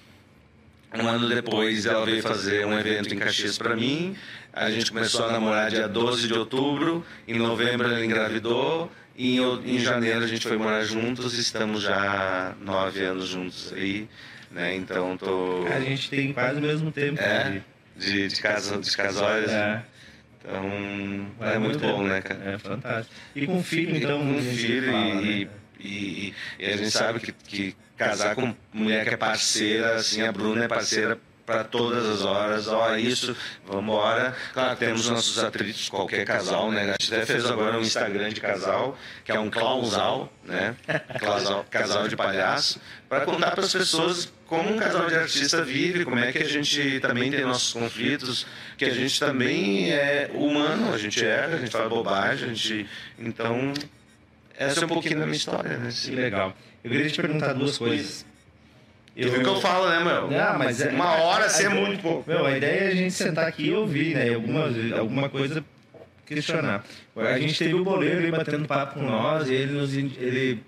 [0.95, 4.17] Um ano depois ela veio fazer um evento em Caxias para mim.
[4.53, 7.05] A gente começou a namorar dia 12 de outubro.
[7.27, 8.91] Em novembro ela engravidou.
[9.17, 11.37] E em, em janeiro a gente foi morar juntos.
[11.37, 14.09] Estamos já nove anos juntos aí.
[14.51, 14.77] Né?
[14.77, 15.67] Então tô.
[15.67, 17.21] A gente tem quase o mesmo tempo.
[17.21, 17.61] É,
[17.97, 19.51] de- de, de, casa, de casórios.
[19.51, 19.83] É,
[20.41, 22.41] Então é muito bom, né, cara?
[22.53, 23.15] É fantástico.
[23.35, 24.21] E com filho, então.
[24.21, 25.51] com filho fala, e, né?
[25.79, 30.31] E, e- a gente sabe que, que casar com mulher que é parceira, assim, a
[30.33, 34.35] Bruna é parceira para todas as horas, ó, isso, vamos embora.
[34.53, 36.83] Claro, temos nossos atritos, qualquer casal, né?
[36.83, 40.75] A gente até fez agora um Instagram de casal, que é um clausal, né?
[41.21, 46.05] Casal, casal de palhaço, para contar para as pessoas como um casal de artista vive,
[46.05, 48.45] como é que a gente também tem nossos conflitos,
[48.77, 52.89] que a gente também é humano, a gente erra, a gente faz bobagem, a gente...
[53.19, 53.73] Então,
[54.59, 55.89] essa é um pouquinho da minha história, né?
[55.93, 56.55] Que legal.
[56.83, 58.25] Eu queria te perguntar duas coisas.
[59.17, 59.33] Eu...
[59.33, 60.31] O que eu falo, né, meu?
[60.31, 62.29] Não, mas é- Uma hora assim é muito pouco.
[62.31, 64.35] Meu, a ideia é a gente sentar aqui e ouvir, né?
[64.35, 64.65] Alguma,
[64.99, 65.65] alguma coisa
[66.27, 66.85] questionar.
[67.17, 69.95] A gente teve o boleiro aí batendo papo com nós e ele nos.
[69.95, 70.61] Ele...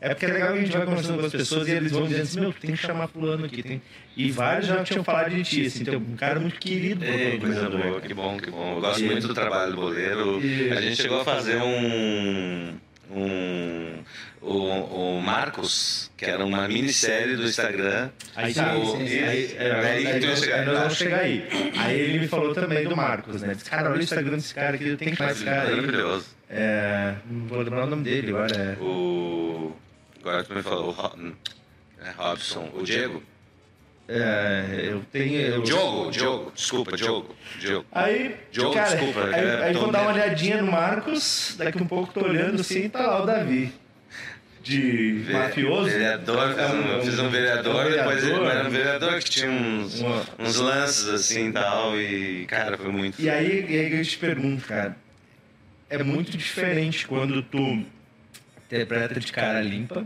[0.00, 2.06] É porque é legal que a gente vai conversando com as pessoas e eles vão
[2.06, 3.62] dizendo assim, meu, tem que chamar fulano aqui.
[3.62, 3.80] Tem...
[4.16, 7.04] E vários já tinham falado de ti, assim, tem um cara muito querido.
[7.04, 8.06] É, coisa Leandro, boa, né?
[8.06, 8.74] que bom, que bom.
[8.74, 10.40] Eu gosto E- muito do trabalho do boleiro.
[10.44, 12.74] E- A gente chegou a fazer um.
[13.10, 13.98] Um
[14.40, 18.10] o, o Marcos, que era uma minissérie do Instagram.
[18.34, 19.18] Aí, Sim, tá, sim, aí- sim.
[19.24, 20.58] aí- é, Aí aí nós- chegar.
[20.60, 21.48] aí nós vamos chegar aí.
[21.76, 23.54] Aí ele me falou também do Marcos, né?
[23.54, 25.76] Disse, cara, olha o Instagram desse cara aqui, tem que mais esse cara aí.
[25.76, 26.26] Maravilhoso.
[26.48, 28.54] É, não vou lembrar o nome dele agora.
[28.56, 28.82] É.
[28.82, 29.74] O.
[30.20, 33.22] Agora tu me falou, o é, Robson, o Diego?
[34.08, 35.40] É, eu tenho.
[35.40, 35.62] Eu...
[35.62, 37.34] Diogo, Diogo, desculpa, Diogo.
[37.58, 37.84] Diogo.
[37.90, 41.86] Aí, Diogo, cara, desculpa, aí, é, aí vou dar uma olhadinha no Marcos, daqui um
[41.86, 43.72] pouco tô olhando assim e tá lá o Davi.
[44.62, 45.90] De Ve- mafioso.
[45.90, 49.48] Vereador, fiz um, eu fiz um vereador, um depois ele era um vereador que tinha
[49.50, 53.20] uns, Uma- uns lances assim e tal, e cara, foi muito.
[53.20, 54.96] E aí, e aí eu te pergunto, cara,
[55.88, 57.84] é muito diferente quando tu
[58.66, 60.04] interpreta de cara limpa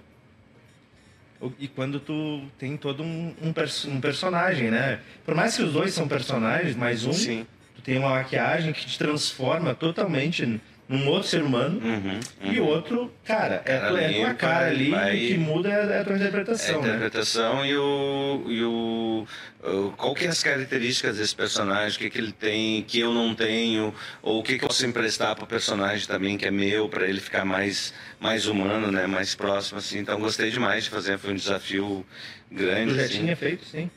[1.59, 5.01] e quando tu tem todo um, um, pers- um personagem, né?
[5.25, 7.47] Por mais que os dois são personagens, mas um, Sim.
[7.75, 10.61] tu tem uma maquiagem que te transforma totalmente
[10.91, 11.81] num outro ser humano.
[11.81, 12.21] Uhum,
[12.53, 15.69] E o outro, cara, é, Cara é tua cara ali vai- e o que muda
[15.69, 16.89] é a tua É a interpretação, né?
[16.89, 19.27] interpretação e o, e o,
[19.63, 23.15] o- qual que é as características desse personagem, o que, que ele tem, que eu
[23.15, 26.89] não tenho, ou o que, que eu posso emprestar pro personagem também, que é meu,
[26.89, 30.01] para ele ficar mais, mais humano, né, mais próximo, assim.
[30.01, 32.05] Então gostei demais de fazer, foi um desafio
[32.51, 32.93] grande.
[32.95, 33.19] Tu já assim.
[33.19, 33.89] tinha feito, sim.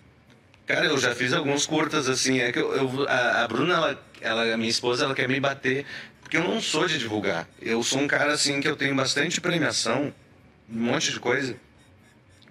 [0.68, 4.04] Cara, eu já fiz alguns curtas, assim, é que eu, eu- a, a Bruna, ela,
[4.22, 5.86] ela, a minha esposa, ela quer me bater,
[6.34, 7.48] porque eu não sou de divulgar.
[7.62, 10.12] Eu sou um cara, assim, que eu tenho bastante premiação,
[10.68, 11.56] um monte de coisa.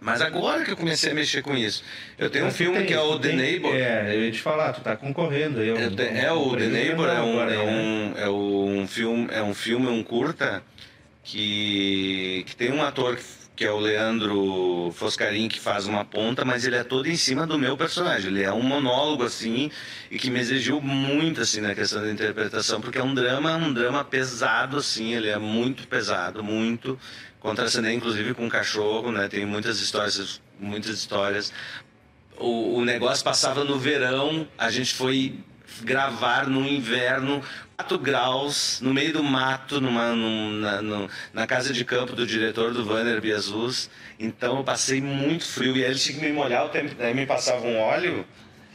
[0.01, 1.83] Mas agora que eu comecei a mexer com isso.
[2.17, 3.75] Eu tenho um Mas tu filme tem- que é o The tem- Neighbor.
[3.75, 5.71] É, eu ia te falar, tu tá concorrendo aí.
[5.71, 7.73] a um- É, tem- é um o The Neighbor, é um, agora é aí, né?
[7.73, 10.63] um, é um filme, é um filme, um curta
[11.25, 13.23] que, que tem um ator que,
[13.55, 17.47] que é o Leandro Foscarin que faz uma ponta, mas ele é todo em cima
[17.47, 18.31] do meu personagem.
[18.31, 19.71] Ele é um monólogo assim
[20.11, 23.73] e que me exigiu muito assim na questão da interpretação, porque é um drama, um
[23.73, 26.99] drama pesado assim, ele é muito pesado, muito
[27.41, 29.29] contracenar inclusive com um cachorro, né?
[29.29, 31.53] Tem muitas histórias, muitas histórias
[32.43, 35.39] o, o negócio passava no verão, a gente foi
[35.83, 37.43] gravar no inverno,
[37.83, 42.85] 4 graus, no meio do mato, numa, num- na, casa de campo do diretor do
[42.85, 43.91] Vanner Biazus.
[44.21, 47.27] Então eu passei muito frio e eles tinham que me molhar o tempo, daí me
[47.27, 48.25] passavam óleo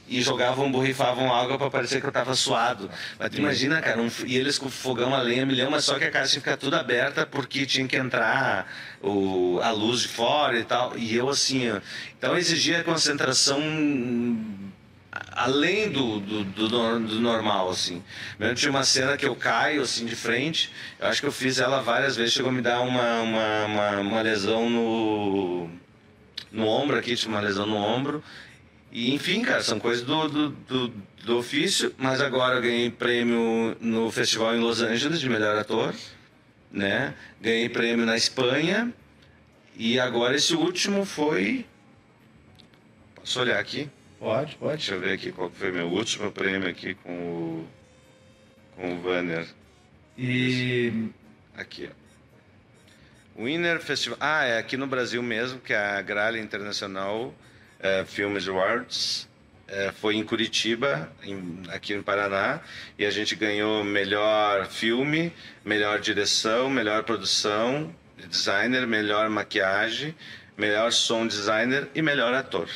[0.09, 2.89] e jogavam, borrifavam água para parecer que eu tava suado.
[3.17, 6.03] Mas tu imagina, cara, um, e eles com fogão a lenha, milhão, mas só que
[6.03, 8.69] a casa tinha que ficar tudo aberta porque tinha que entrar
[9.01, 10.97] o, a luz de fora e tal.
[10.97, 11.79] E eu assim, ó,
[12.17, 13.59] então exigia concentração
[15.31, 18.03] além do, do, do, do normal, assim.
[18.39, 21.59] Mesmo tinha uma cena que eu caio, assim, de frente, eu acho que eu fiz
[21.59, 25.69] ela várias vezes, chegou a me dar uma, uma, uma, uma lesão no,
[26.51, 28.23] no ombro aqui, tinha uma lesão no ombro,
[28.91, 30.93] e enfim, cara, são coisas do, do, do,
[31.23, 35.93] do ofício, mas agora eu ganhei prêmio no festival em Los Angeles de melhor ator,
[36.71, 37.13] né?
[37.41, 38.93] Ganhei prêmio na Espanha,
[39.75, 41.65] e agora esse último foi
[43.27, 43.89] Posso olhar aqui?
[44.19, 44.77] Pode, pode.
[44.77, 47.67] Deixa eu ver aqui qual foi meu último prêmio aqui com o,
[48.75, 49.47] com o Vanner.
[50.17, 51.09] E
[51.55, 52.07] Aqui, ó.
[53.43, 54.17] Winner Festival.
[54.19, 57.33] Ah, é aqui no Brasil mesmo, que é a Gralha Internacional
[57.79, 59.27] eh, Films Awards.
[59.67, 62.61] Eh, foi em Curitiba, em- aqui no Paraná,
[62.97, 65.31] e a gente ganhou melhor filme,
[65.63, 67.93] melhor direção, melhor produção,
[68.27, 70.15] designer, melhor maquiagem,
[70.57, 72.67] melhor som designer e melhor ator.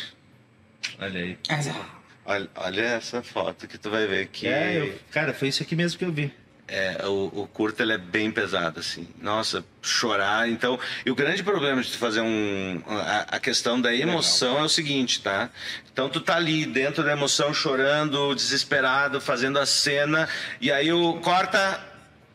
[0.99, 1.37] Olha aí.
[2.25, 5.75] Olha, olha essa foto que tu vai ver que É, eu- cara, foi isso aqui
[5.75, 6.31] mesmo que eu vi.
[6.67, 9.05] é, o, o curto ele é bem pesado, assim.
[9.21, 10.47] Nossa, chorar.
[10.47, 12.81] Então, e o grande problema de tu fazer um.
[12.87, 15.49] A, a questão da emoção é o seguinte, tá?
[15.91, 20.29] Então, tu tá ali dentro da emoção, chorando, desesperado, fazendo a cena,
[20.61, 21.81] e aí o corta,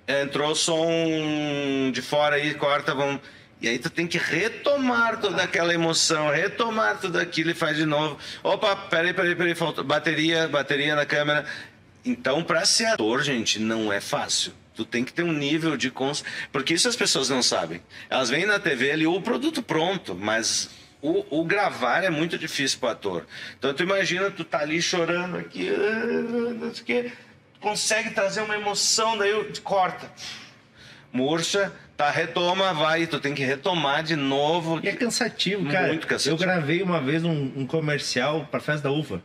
[0.06, 3.20] é, entrou o som de fora aí, corta, vamos.
[3.60, 7.86] E aí tu tem que retomar toda aquela emoção, retomar tudo aquilo e faz de
[7.86, 8.18] novo.
[8.42, 9.54] Opa, peraí, peraí, peraí,
[9.84, 11.46] bateria, bateria na câmera.
[12.04, 14.52] Então, para ser ator, gente, não é fácil.
[14.74, 16.22] Tu tem que ter um nível de cons...
[16.52, 17.80] Porque isso as pessoas não sabem.
[18.10, 20.68] Elas veem na TV ali o produto pronto, mas
[21.00, 23.26] o, o gravar é muito difícil pro ator.
[23.58, 27.12] Então, tu imagina, tu tá ali chorando aqui, ah, não sei o quê,
[27.58, 29.32] consegue trazer uma emoção, daí
[29.62, 30.10] corta.
[31.10, 34.80] Murcha, tá, retoma, vai, tu tem que retomar de novo.
[34.82, 35.88] E é cansativo, cara.
[35.88, 36.34] Muito cansativo.
[36.34, 39.22] Eu gravei uma vez um, um comercial pra Festa da Uva.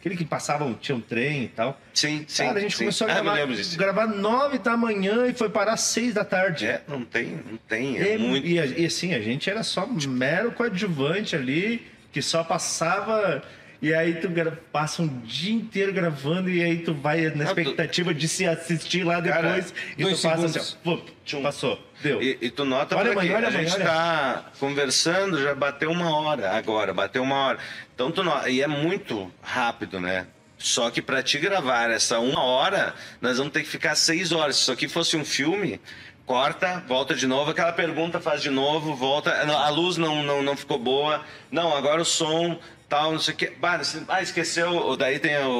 [0.00, 1.80] Aquele que passava, tinha um trem e tal.
[1.92, 2.44] Sim, sim.
[2.44, 2.84] Cara, a gente sim.
[2.84, 3.76] começou a Ah, gravar, disso.
[3.76, 6.66] gravar nove da manhã e foi parar seis da tarde.
[6.66, 8.46] É, não tem, não tem, é E, muito...
[8.46, 13.42] e, e assim, a gente era só mero coadjuvante ali, que só passava.
[13.80, 14.28] E aí tu
[14.72, 19.04] passa um dia inteiro gravando e aí tu vai na Ah, expectativa de se assistir
[19.04, 21.42] lá Cara, depois e dois tu passa assim, ó, Tchum.
[21.42, 22.20] passou, deu.
[22.20, 23.84] E, e tu nota Olha, mãe, olha, a mãe, gente olha.
[23.84, 27.58] tá conversando, já bateu uma hora agora, bateu uma hora.
[27.94, 30.26] Então tu nota, e é muito rápido, né?
[30.58, 34.56] Só que para te gravar essa uma hora, nós vamos ter que ficar seis horas.
[34.56, 35.80] Se isso aqui fosse um filme,
[36.26, 39.30] corta, volta de novo, aquela pergunta faz de novo, volta.
[39.32, 41.24] A luz não, não, não ficou boa.
[41.48, 42.58] Não, agora o som,
[42.88, 43.52] tal, não sei o quê.
[43.60, 44.96] Bah, esse- ah, esqueceu.
[44.96, 45.50] Daí tem o,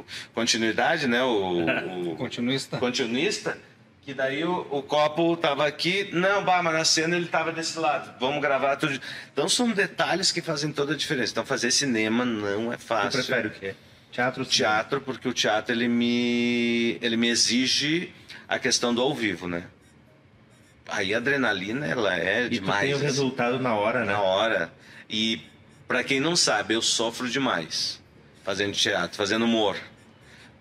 [0.00, 1.22] o continuidade, né?
[1.22, 1.64] O,
[2.12, 2.76] o- Continuista.
[2.78, 3.58] continuista,
[4.02, 7.78] que daí o, o copo tava aqui, não, bah, mas na cena ele tava desse
[7.78, 8.98] lado, vamos gravar tudo.
[9.32, 11.32] Então são detalhes que fazem toda a diferença.
[11.32, 13.10] Então fazer cinema não é Tu fácil.
[13.24, 13.74] prefere o quê?
[14.12, 14.74] Teatro ou cinema?
[14.74, 18.12] Teatro, porque o teatro ele me, ele me exige
[18.48, 19.64] a questão do ao vivo, né?
[20.88, 22.78] Aí a adrenalina, ela é E demais.
[22.78, 24.12] tu tem o resultado na hora, né?
[24.12, 24.72] na hora.
[25.10, 25.40] E
[25.86, 28.00] para quem não sabe, eu sofro demais
[28.44, 29.76] fazendo teatro, fazendo humor.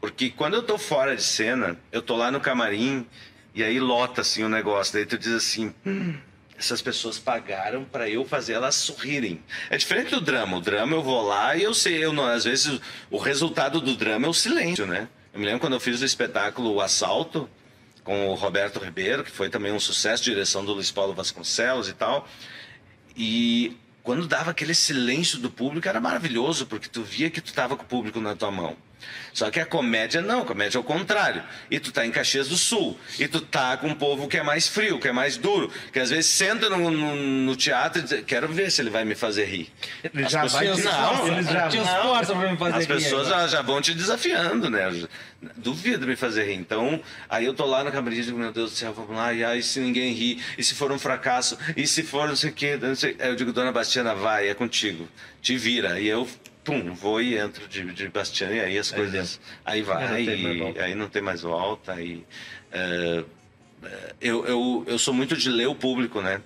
[0.02, 3.06] Porque quando eu tô fora de cena, eu tô lá no camarim
[3.54, 6.16] e aí lota assim o negócio, daí tu diz assim, "Hum,
[6.58, 9.42] essas pessoas pagaram para eu fazer elas sorrirem.
[9.70, 10.58] É diferente do drama.
[10.58, 12.80] O drama eu vou lá e eu sei, eu não, às vezes
[13.12, 15.08] o- resultado do drama é o silêncio, né?
[15.34, 17.50] Eu me lembro quando eu fiz o espetáculo O Assalto
[18.04, 21.94] com o Roberto Ribeiro, que foi também um sucesso, direção do Luiz Paulo Vasconcelos e
[21.94, 22.28] tal.
[23.18, 23.76] E
[24.06, 27.82] quando dava aquele silêncio do público era maravilhoso, porque tu via que tu tava com
[27.82, 28.78] o público na tua mão.
[29.34, 31.44] Só que a comédia não, a comédia é o contrário.
[31.70, 34.44] E tu tá em Caxias do Sul, e tu tá com um povo que é
[34.44, 38.04] mais frio, que é mais duro, que às vezes senta no, no- no teatro e
[38.06, 39.72] diz, quero ver se ele vai me fazer rir.
[40.04, 42.86] Ele As já pessoas- vai te não, eles já Te esforça pra me fazer As
[42.86, 43.42] rir pessoas agora.
[43.44, 45.06] já, já vão te desafiando, né?
[45.58, 46.56] Duvido me fazer rir.
[46.56, 49.34] Então, aí eu tô lá no camarim e digo, meu Deus do céu, vamos lá,
[49.34, 52.50] e aí se ninguém rir, e se for um fracasso, e se for não sei
[52.50, 53.16] o quê, não sei...
[53.20, 55.08] Aí eu digo, dona Bastiana, vai, é contigo,
[55.42, 56.00] te vira.
[56.00, 56.28] E eu,
[56.66, 60.26] pum, vou e entro de, de Bastiana, e aí as Aí coisas, aí vai, Aí
[60.26, 60.84] não tem mais e volta.
[60.84, 62.26] aí não tem mais volta, aí...
[62.74, 63.24] é,
[64.20, 66.42] eu, eu, eu sou muito de ler o público, né?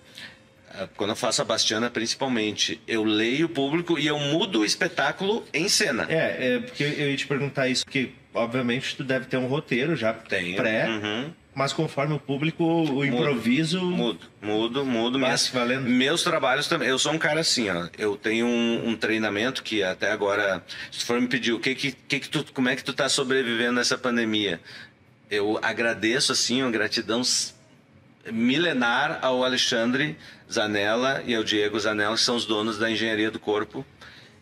[0.95, 5.43] Quando eu faço a Bastiana, principalmente, eu leio o público e eu mudo o espetáculo
[5.53, 6.05] em cena.
[6.07, 9.95] É, é, porque eu ia te perguntar isso, porque obviamente tu deve ter um roteiro
[9.95, 10.55] já Tenho.
[10.57, 11.33] pré, Uhum.
[11.59, 13.81] Mas conforme o público, o improviso.
[13.81, 15.19] Mudo, mudo, mudo.
[15.19, 15.89] Minhas, se valendo.
[15.89, 16.87] meus trabalhos também.
[16.87, 17.89] Eu sou um cara assim, ó.
[17.97, 21.75] Eu tenho um, um treinamento que até agora, se tu for me pedir o que
[21.75, 24.61] que, que, que tu, como é que tu tá sobrevivendo nessa pandemia,
[25.29, 27.21] eu agradeço assim, uma gratidão
[28.31, 30.17] milenar ao Alexandre
[30.49, 33.85] Zanella e ao Diego Zanella, que são os donos da engenharia do corpo,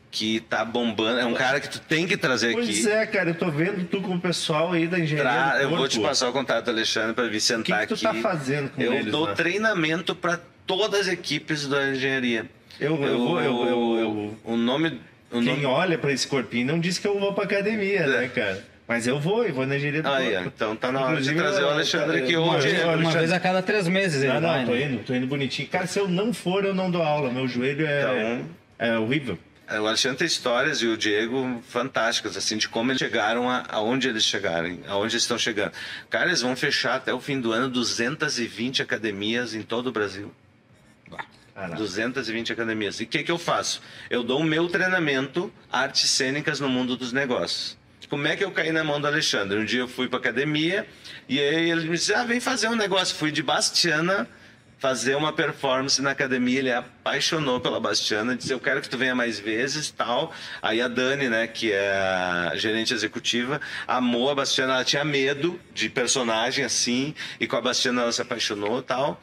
[0.10, 1.20] que tá bombando.
[1.20, 2.55] É um cara que tu tem que trazer aqui.
[2.55, 5.32] Pois é, cara, eu tô vendo tu com o pessoal aí da engenharia.
[5.32, 8.01] Tra- do eu vou te passar o contato Alexandre para vir O sentar que, que
[8.01, 8.22] tu aqui.
[8.22, 9.12] tá fazendo com eu eles?
[9.12, 9.36] dou né?
[9.36, 12.45] treinamento para todas as equipes da engenharia.
[12.80, 14.99] Eu, eu, vou, eu, eu, eu- O nome.
[15.30, 15.66] O Quem nome...
[15.66, 18.64] olha pra esse corpinho não diz que eu vou pra academia, né, cara?
[18.88, 20.51] Mas eu vou, eu vou na engenharia do Aí, ó, corpo.
[20.55, 22.70] então tá na hora de Inclusive, trazer o eu- Alexandre aqui eu- hoje.
[22.70, 24.84] eu- Uma Alexandre- vez a cada três meses ele Não, não, vai, tô né?
[24.84, 25.68] indo, tô indo bonitinho.
[25.68, 27.30] Cara, se eu não for, eu não dou aula.
[27.30, 28.45] Meu joelho é, Então-
[28.80, 29.38] é horrível.
[29.70, 34.07] O Alexandre tem histórias e o Diego fantásticas, assim, de como eles chegaram a, aonde
[34.07, 35.74] eles chegarem, aonde eles estão chegando.
[36.09, 40.34] Cara, eles vão fechar até o fim do ano 220 academias em todo o Brasil.
[41.57, 41.76] Caraca.
[41.76, 42.99] 220 academias.
[42.99, 43.82] E o que, que eu faço?
[44.11, 47.76] Eu dou o meu treinamento artes cênicas no mundo dos negócios.
[48.07, 49.57] Como é que eu caí na mão do Alexandre?
[49.57, 50.88] Um dia eu fui para academia
[51.28, 53.15] e aí ele me disse: Ah, vem fazer um negócio.
[53.15, 54.30] Fui de Bastiana
[54.78, 56.59] fazer uma performance na academia.
[56.59, 60.34] Ele apaixonou pela Bastiana, disse: Eu quero que tu venha mais vezes tal.
[60.61, 61.91] Aí a Dani, né, que é
[62.51, 64.75] a gerente executiva, amou a Bastiana.
[64.75, 69.21] Ela tinha medo de personagem assim, e com a Bastiana ela se apaixonou tal.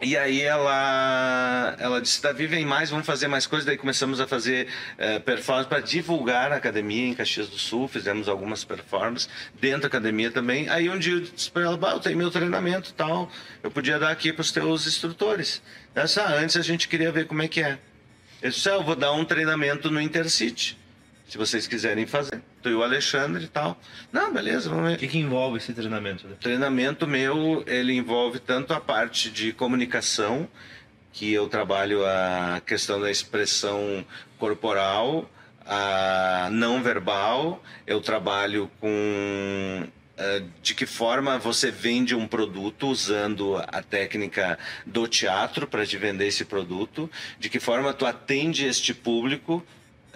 [0.00, 3.64] E aí ela, ela disse, Davi, vem mais, vamos fazer mais coisas.
[3.64, 4.68] Daí começamos a fazer
[4.98, 7.88] eh, performance para divulgar a academia em Caxias do Sul.
[7.88, 9.28] Fizemos algumas performances
[9.58, 10.68] dentro da academia também.
[10.68, 13.30] Aí um dia eu disse para ela, bah, eu tenho meu treinamento tal,
[13.62, 15.62] eu podia dar aqui para os teus instrutores.
[15.94, 17.78] Disse, ah, antes a gente queria ver como é que é.
[18.42, 20.76] Eu disse, ah, eu vou dar um treinamento no Intercity,
[21.28, 22.40] se vocês quiserem fazer.
[22.62, 23.78] Tu e o Alexandre e tal.
[24.12, 24.94] Não, beleza, vamos ver.
[24.94, 26.26] O que, que envolve esse treinamento?
[26.26, 26.34] né?
[26.34, 30.48] O treinamento meu, ele envolve tanto a parte de comunicação,
[31.12, 34.04] que eu trabalho a questão da expressão
[34.38, 35.28] corporal,
[35.64, 43.56] a não verbal, eu trabalho com eh, de que forma você vende um produto usando
[43.56, 48.94] a técnica do teatro para te vender esse produto, de que forma tu atende este
[48.94, 49.64] público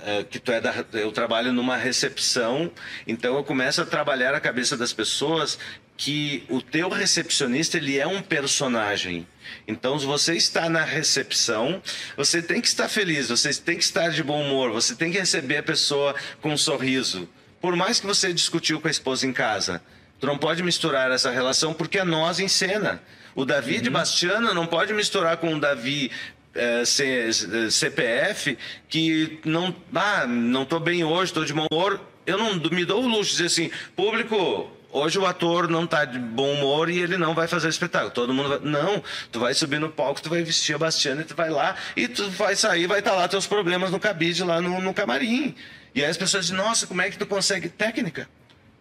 [0.05, 2.71] é, que tu é da, eu trabalho numa recepção,
[3.07, 5.59] então eu começo a trabalhar a cabeça das pessoas
[5.97, 9.27] que o teu recepcionista ele é um personagem.
[9.69, 11.83] Então, se você está na recepção,
[12.17, 15.19] você tem que estar feliz, você tem que estar de bom humor, você tem que
[15.19, 17.29] receber a pessoa com um sorriso.
[17.61, 19.83] Por mais que você discutiu com a esposa em casa,
[20.19, 23.03] tu não pode misturar essa relação porque é nós em cena.
[23.35, 26.11] O Davi de Bastiano não pode misturar com o Davi
[26.55, 28.57] é, C- CPF
[28.89, 32.01] que não ah, não tô bem hoje, tô de mau humor.
[32.27, 36.05] Eu não me dou o luxo de dizer assim, público, hoje o ator não tá
[36.05, 38.11] de bom humor e ele não vai fazer o espetáculo.
[38.11, 38.59] Todo mundo vai...
[38.61, 41.75] Não, tu vai subir no palco, tu vai vestir a Bastiana e tu vai lá
[41.97, 45.55] e tu vai sair, vai estar lá teus problemas no cabide, lá no, no camarim.
[45.95, 48.29] E aí as pessoas dizem, nossa, como é que tu consegue técnica?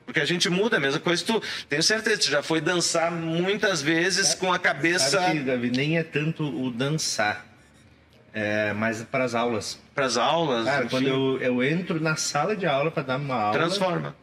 [0.05, 1.24] Porque a gente muda a mesma coisa.
[1.24, 5.97] Tu, tenho certeza, tu já foi dançar muitas vezes com a cabeça Sabe Davi, nem
[5.97, 7.45] é tanto o dançar,
[8.34, 9.80] é mais para as aulas.
[9.95, 10.65] para as aulas.
[10.65, 14.15] Cara, enfim, quando eu, eu entro na sala de aula para dar uma aula, transforma.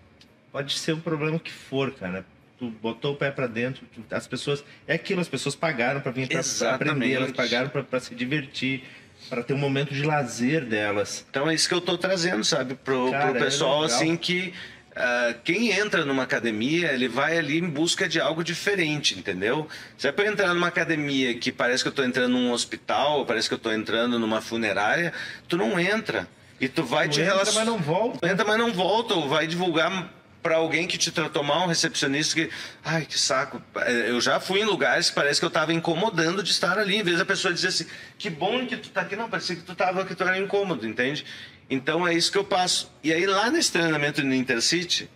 [0.53, 2.25] pode ser o problema que for, cara.
[2.59, 4.65] Tu botou o pé pra dentro, tu- as pessoas.
[4.87, 6.91] É aquilo, as pessoas pagaram pra vir Exatamente.
[6.91, 8.83] aprender, elas pagaram pra se divertir,
[9.29, 11.27] pra ter um momento de lazer delas.
[11.29, 13.97] Então é isso que eu tô trazendo, sabe, pro, Cara, pro é pessoal legal.
[13.97, 14.55] assim que
[14.97, 19.69] ah, quem entra numa academia, ele vai ali em busca de algo diferente, entendeu?
[19.99, 23.47] Se é eu entrar numa academia que parece que eu tô entrando num hospital, parece
[23.47, 25.13] que eu tô entrando numa funerária,
[25.47, 26.27] tu não entra.
[26.59, 27.67] E tu vai Tu te entra, relacionar.
[27.67, 28.27] mas não volta.
[28.27, 30.11] Entra, mas não volta, ou vai divulgar
[30.43, 32.49] para alguém que te tratou mal, um recepcionista que,
[32.83, 33.61] ai, que saco.
[33.81, 36.97] É, Eu já fui em lugares que parece que eu estava incomodando de estar ali,
[36.97, 37.87] em vez da pessoa dizer assim,
[38.17, 40.87] que bom que tu tá aqui, não, parecia que tu tava que tu era incômodo,
[40.87, 41.27] entende?
[41.69, 42.91] Então é isso que eu passo.
[43.03, 45.11] E aí lá nesse treinamento no Intercity,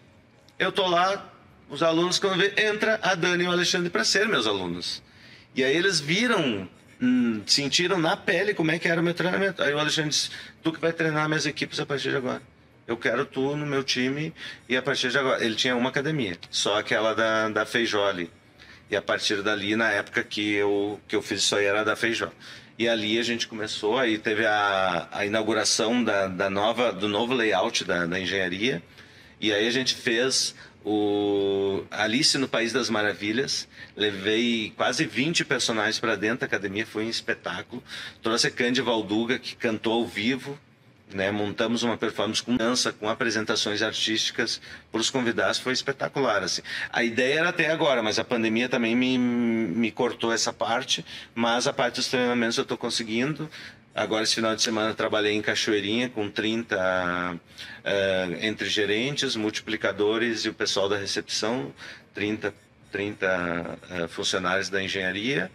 [0.59, 1.33] eu tô lá,
[1.69, 5.03] os alunos quando vê, entra a Dani e o Alexandre para ser meus alunos.
[5.55, 6.69] E aí eles viram,
[7.01, 9.63] hum, sentiram na pele como é que era o meu treinamento.
[9.63, 10.31] Aí o Alexandre disse,
[10.63, 12.43] tu que vai treinar minhas equipes a partir de agora.
[12.87, 14.35] Eu quero tu no meu time
[14.69, 15.45] e a partir de agora.
[15.45, 18.31] Ele tinha uma academia, só aquela da, da Feijoli.
[18.91, 21.95] E a partir dali, na época que eu, que eu fiz isso aí, era da
[21.95, 22.33] Feijó.
[22.81, 27.35] E ali a gente começou, aí teve a, a inauguração da, da nova, do novo
[27.35, 28.83] layout da, da engenharia.
[29.39, 33.69] E aí a gente fez o Alice no País das Maravilhas.
[33.95, 37.85] Levei quase 20 personagens para dentro da academia, foi um espetáculo.
[38.23, 40.59] Trouxe a Cândia Valduga, que cantou ao vivo.
[41.13, 41.31] Né?
[41.31, 44.61] Montamos uma performance com dança, com apresentações artísticas
[44.93, 46.43] para os convidados, foi espetacular.
[46.43, 46.63] Assim.
[46.91, 51.05] A ideia era até agora, mas a pandemia também me, me cortou essa parte.
[51.35, 53.51] Mas a parte dos treinamentos eu estou conseguindo.
[53.95, 57.41] Agora, esse final de semana, trabalhei em Cachoeirinha com 30
[57.85, 61.73] eh, entre gerentes, multiplicadores e o pessoal da recepção,
[62.15, 62.55] 30,
[62.93, 65.51] 30 eh, funcionários da engenharia.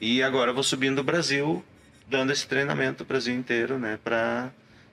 [0.00, 1.64] E agora vou subindo o Brasil,
[2.08, 4.50] dando esse treinamento o Brasil inteiro, né, para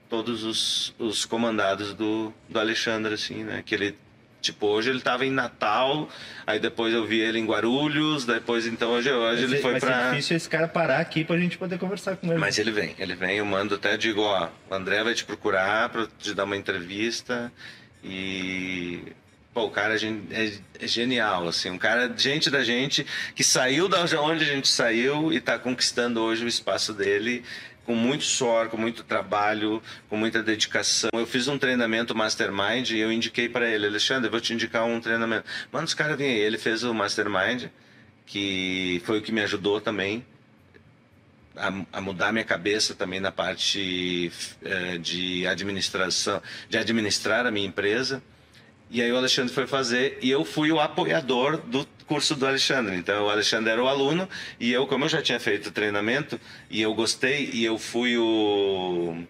[0.08, 3.96] todos os, os comandados do, do Alexandre, assim, né, que ele
[4.38, 6.08] Tipo, hoje ele estava em Natal,
[6.46, 9.70] aí depois eu vi ele em Guarulhos, depois então hoje, hoje ele Vai ser- foi
[9.72, 12.38] vai ser para difícil esse cara parar aqui pra gente poder conversar com ele.
[12.38, 15.88] mas ele vem, ele vem, eu mando até, digo, ó, o André vai te procurar
[15.88, 17.52] para te dar uma entrevista
[18.04, 19.02] e...
[19.52, 23.04] Pô, o cara é é, é genial, assim, um cara, gente da gente,
[23.34, 27.42] que saiu da onde a gente saiu e está conquistando hoje o espaço dele
[27.86, 29.80] com muito suor, com muito trabalho,
[30.10, 31.08] com muita dedicação.
[31.14, 34.84] Eu fiz um treinamento Mastermind e eu indiquei para ele, Alexandre, eu vou te indicar
[34.84, 35.46] um treinamento.
[35.72, 36.40] Mano, os caras vêm aí.
[36.40, 37.66] Ele fez o Mastermind,
[38.26, 40.26] que foi o que me ajudou também
[41.56, 44.30] a, a mudar minha cabeça também na parte
[44.62, 48.22] eh, de administração, de administrar a minha empresa.
[48.90, 52.96] E aí o Alexandre foi fazer e eu fui o apoiador do curso do Alexandre.
[52.96, 54.28] Então o Alexandre era o aluno
[54.60, 59.24] e eu, como eu já tinha feito treinamento e eu gostei e eu fui o,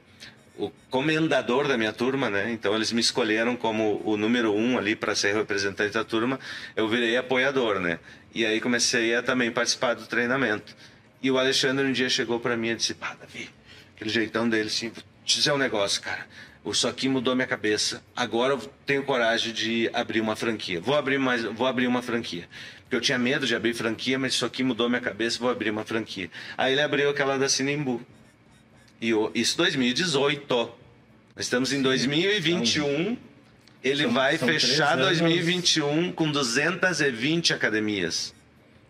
[0.59, 2.51] o comendador da minha turma, né?
[2.53, 6.39] Então eles me escolheram como o número um ali para ser representante da turma.
[6.75, 7.99] Eu virei apoiador, né?
[8.35, 10.77] E aí comecei a também participar do treinamento.
[11.23, 13.49] E o Alexandre um dia chegou para mim e disse: Pá, Davi,
[13.95, 14.93] aquele jeitão dele, assim,
[15.25, 16.27] te dizer um negócio, cara.
[16.73, 18.03] Isso aqui mudou minha cabeça.
[18.15, 20.81] Agora eu tenho coragem de abrir uma franquia.
[20.81, 22.49] Vou abrir mais, vou abrir uma franquia.
[22.83, 25.71] Porque eu tinha medo de abrir franquia, mas isso aqui mudou minha cabeça, vou abrir
[25.71, 26.31] uma franquia.
[26.57, 28.01] Aí ele abriu aquela da Sinimbu.
[29.01, 30.55] E eu, isso 2018.
[30.55, 33.17] Nós estamos em 2021.
[33.85, 35.07] Ele São- vai são fechar anos.
[35.07, 38.35] 2021 com 220 academias.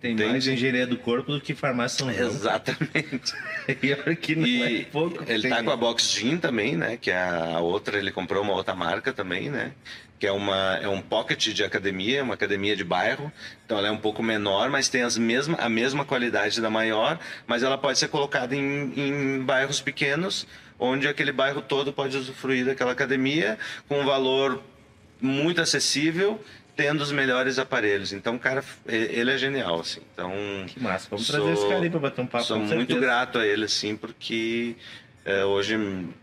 [0.01, 2.29] Tem mais engenharia do corpo do que farmácia São João.
[2.31, 3.33] Exatamente.
[3.81, 5.25] Pior que não é E pouco.
[5.27, 6.97] ele Tem- tá com a Box Gym também, né?
[7.01, 9.73] Que é a outra, ele comprou uma outra marca também, né?
[10.19, 13.33] Que é, uma, é um pocket de academia, uma academia de bairro.
[13.65, 17.19] Então ela é um pouco menor, mas tem as mesma, a mesma qualidade da maior,
[17.47, 20.47] mas ela pode ser colocada em, em bairros pequenos,
[20.79, 24.63] onde aquele bairro todo pode usufruir daquela academia com um valor
[25.21, 26.41] muito acessível,
[26.77, 28.13] tendo os melhores aparelhos.
[28.13, 30.01] Então, cara, ele é genial, assim.
[30.13, 30.31] Então,
[30.67, 31.09] Que massa.
[31.11, 32.45] Vamos Sou- trazer esse cara aí pra bater um papo.
[32.45, 34.77] Sou muito grato a ele, assim, porque
[35.25, 35.75] é, hoje,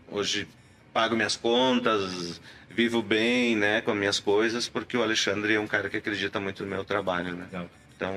[0.08, 0.46] hoje
[0.92, 2.40] pago minhas contas,
[2.70, 6.38] vivo bem, né, com as minhas coisas, porque o Alexandre é um cara que acredita
[6.38, 7.46] muito no meu trabalho, né?
[7.52, 7.68] Legal.
[7.96, 8.16] Então,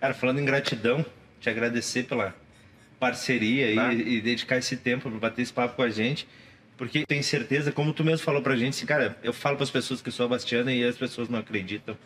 [0.00, 1.04] Cara, falando em gratidão,
[1.40, 2.34] te agradecer pela
[3.00, 3.92] parceria Tá.
[3.92, 6.26] e, e dedicar esse tempo para bater esse papo com a gente.
[6.76, 9.70] Porque tenho certeza, como tu mesmo falou pra gente, assim, cara, eu falo para as
[9.70, 11.96] pessoas que eu sou a Bastiana e as pessoas não acreditam.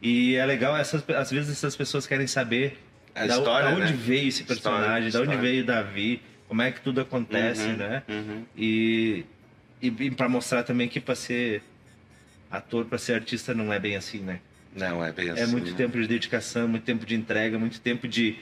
[0.00, 2.78] E é legal, essas, às vezes essas pessoas querem saber
[3.14, 3.98] A da, história, da onde né?
[4.00, 7.76] veio esse personagem, História, da onde veio o Davi, como é que tudo acontece, Uhum,
[7.76, 8.02] né?
[8.08, 8.44] uhum.
[8.56, 9.24] E,
[9.80, 11.62] e, e para mostrar também que para ser
[12.50, 14.40] ator, para ser artista não é bem assim, né?
[14.74, 15.42] não, é bem assim.
[15.42, 15.76] É muito né?
[15.76, 18.36] tempo de dedicação, muito tempo de entrega, muito tempo de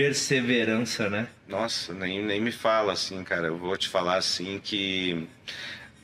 [0.00, 1.28] perseverança, né?
[1.46, 3.48] Nossa, nem, nem me fala assim, cara.
[3.48, 5.28] Eu vou te falar assim que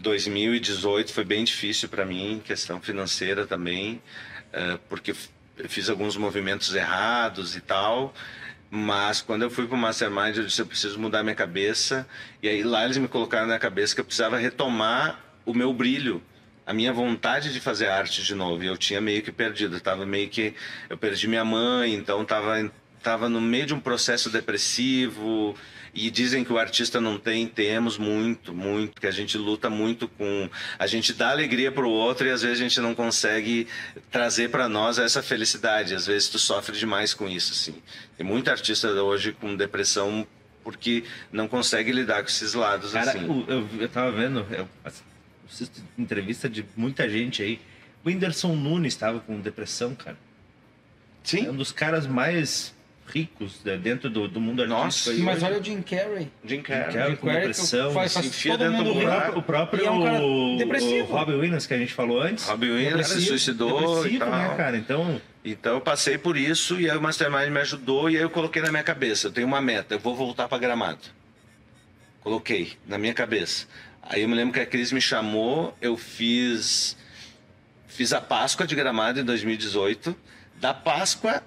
[0.01, 4.03] 2018 foi bem difícil para mim, questão financeira também,
[4.53, 5.12] eh, porque
[5.57, 8.12] eu fiz alguns movimentos errados e tal.
[8.70, 12.07] Mas quando eu fui pro Mastermind, eu disse: eu preciso mudar minha cabeça.
[12.42, 16.22] E aí lá eles me colocaram na cabeça que eu precisava retomar o meu brilho,
[16.66, 18.62] a minha vontade de fazer arte de novo.
[18.62, 19.76] E eu tinha meio que perdido.
[19.76, 20.53] Eu tava meio que.
[20.90, 22.70] Eu perdi minha mãe, então tava,
[23.07, 25.54] tava no meio de um processo depressivo.
[25.98, 30.07] E dizem que o artista não tem, temos muito, muito, que a gente luta muito
[30.09, 30.50] com.
[30.78, 33.66] A gente dá alegria pro outro e às vezes a gente não consegue
[34.11, 35.94] trazer para nós essa felicidade.
[35.94, 37.80] Às vezes tu sofre demais com isso, assim.
[38.14, 40.26] Tem muito artista hoje com depressão
[40.62, 41.02] porque
[41.32, 43.24] não consegue lidar com esses lados, Cara, assim.
[43.30, 47.59] o- eu, eu tava vendo, eu assisto entrevista de muita gente aí.
[48.04, 50.18] O Whindersson Nunes estava com depressão, cara.
[50.18, 52.74] É Sim, um dos caras mais
[53.07, 54.84] ricos né, dentro do, do mundo artístico.
[54.84, 55.44] Nossa, aí Mas hoje.
[55.46, 56.30] olha o Jim Carrey.
[56.44, 56.92] Jim Carrey.
[57.11, 59.38] Jim com Carrey que depressão, faz, faz se enfia todo dentro mundo do buraco.
[59.38, 61.07] O próprio, E é um cara o depressivo.
[61.12, 62.45] Robbie Williams que a gente falou antes.
[62.46, 64.30] Robbie Williams se suicidou e depressivo, tal.
[64.30, 64.76] né, cara?
[64.76, 68.30] Então, Então eu passei por isso e aí o Mastermind me ajudou e aí eu
[68.30, 70.99] coloquei na minha cabeça, eu tenho uma meta, eu vou voltar para Gramado.
[72.20, 73.66] Coloquei na minha cabeça.
[74.03, 76.96] Aí eu me lembro que a Cris me chamou, eu fiz
[77.87, 80.14] fiz a Páscoa de Gramado em 2018.
[80.61, 81.42] Da Páscoa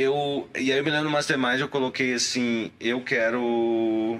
[0.00, 4.18] eu e aí me lembro no Mastermind eu coloquei assim, eu quero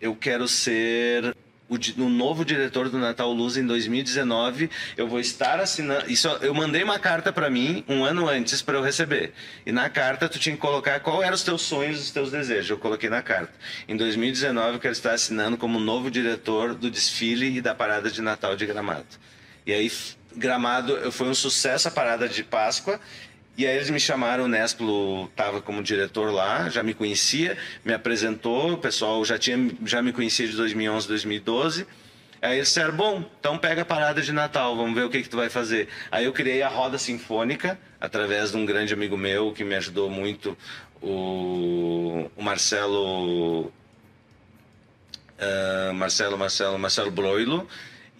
[0.00, 1.36] eu quero ser
[1.68, 4.68] o, o novo diretor do Natal Luz em 2019.
[4.96, 6.10] Eu vou estar assinando.
[6.10, 9.32] Isso, eu mandei uma carta para mim um ano antes para eu receber.
[9.64, 12.68] E na carta tu tinha que colocar qual eram os teus sonhos, os teus desejos.
[12.68, 13.52] Eu coloquei na carta.
[13.86, 18.20] Em 2019 eu quero estar assinando como novo diretor do desfile e da parada de
[18.20, 19.06] Natal de Gramado.
[19.64, 19.90] E aí
[20.36, 22.98] Gramado foi um sucesso a parada de Páscoa.
[23.62, 27.94] E aí eles me chamaram, o Nesplo estava como diretor lá, já me conhecia, me
[27.94, 31.86] apresentou, o pessoal já, tinha, já me conhecia de 2011, 2012.
[32.42, 35.28] Aí eles disseram, bom, então pega a parada de Natal, vamos ver o que, que
[35.28, 35.86] tu vai fazer.
[36.10, 40.10] Aí eu criei a Roda Sinfônica, através de um grande amigo meu que me ajudou
[40.10, 40.58] muito,
[41.00, 43.72] o, o Marcelo
[45.38, 47.68] ah, Marcelo, Marcelo, Marcelo Broilo.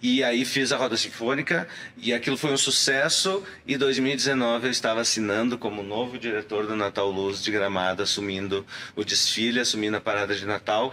[0.03, 1.65] E aí fiz a Roda Sinfônica
[1.95, 3.41] e aquilo foi um sucesso.
[3.65, 8.65] E 2019 eu estava assinando como novo diretor do Natal Luz de Gramado, assumindo
[8.97, 10.91] o desfile, assumindo a parada de Natal.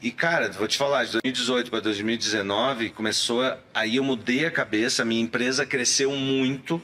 [0.00, 3.42] E, cara, vou te falar, de 2018 para 2019, começou.
[3.74, 6.80] Aí eu mudei a cabeça, a minha empresa cresceu muito.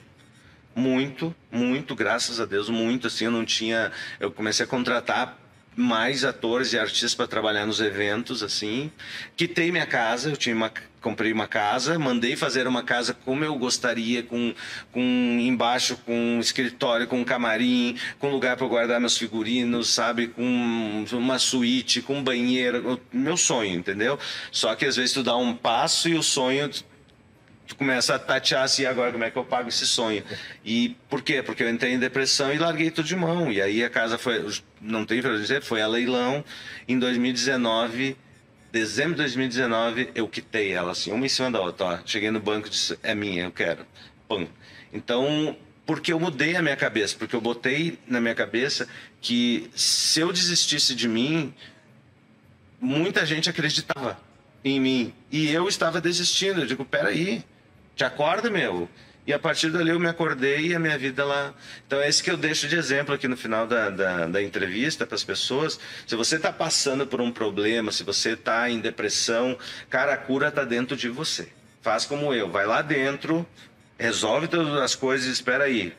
[0.77, 3.07] Muito, muito, graças a Deus, muito.
[3.07, 3.91] Assim, eu não tinha.
[4.21, 5.39] Eu comecei a contratar
[5.75, 8.93] mais atores e artistas para trabalhar nos eventos, assim.
[9.35, 10.71] Quitei minha casa, eu tinha uma,
[11.03, 14.55] comprei uma casa, mandei fazer uma casa como eu gostaria, com,
[14.93, 15.01] com
[15.41, 21.05] embaixo com um escritório, com um camarim, com lugar para guardar meus figurinos, sabe, com
[21.13, 24.19] uma suíte, com banheiro, meu sonho, entendeu?
[24.51, 26.71] Só que às vezes tu dá um passo e o sonho
[27.73, 30.23] tu começa a tatear assim, agora como é que eu pago esse sonho?
[30.65, 31.43] E por quê?
[31.43, 33.51] Porque eu entrei em depressão e larguei tudo de mão.
[33.51, 34.47] E aí a casa foi,
[34.81, 36.45] não tem pra dizer, foi a leilão.
[36.87, 38.17] Em 2019,
[38.73, 41.87] dezembro de 2019, eu quitei ela assim, uma em cima da outra.
[41.87, 41.99] Ó.
[42.07, 43.87] Cheguei no banco e disse, é minha, eu quero.
[44.27, 44.49] Pum.
[44.91, 45.55] Então,
[45.85, 48.89] porque eu mudei a minha cabeça, porque eu botei na minha cabeça
[49.21, 51.53] que se eu desistisse de mim,
[52.81, 54.19] muita gente acreditava
[54.65, 55.15] em mim.
[55.31, 56.63] E eu estava desistindo.
[56.63, 57.45] Eu digo, peraí,
[57.95, 58.89] te acorda, meu.
[59.25, 61.55] E a partir dali eu me acordei e a minha vida lá.
[61.87, 65.07] Então é isso que eu deixo de exemplo aqui no final da, da, da entrevista
[65.07, 65.79] para as pessoas.
[66.07, 69.57] Se você está passando por um problema, se você está em depressão,
[69.89, 71.49] cara, a cura está dentro de você.
[71.81, 73.47] Faz como eu, vai lá dentro,
[73.97, 75.95] resolve todas as coisas e espera aí.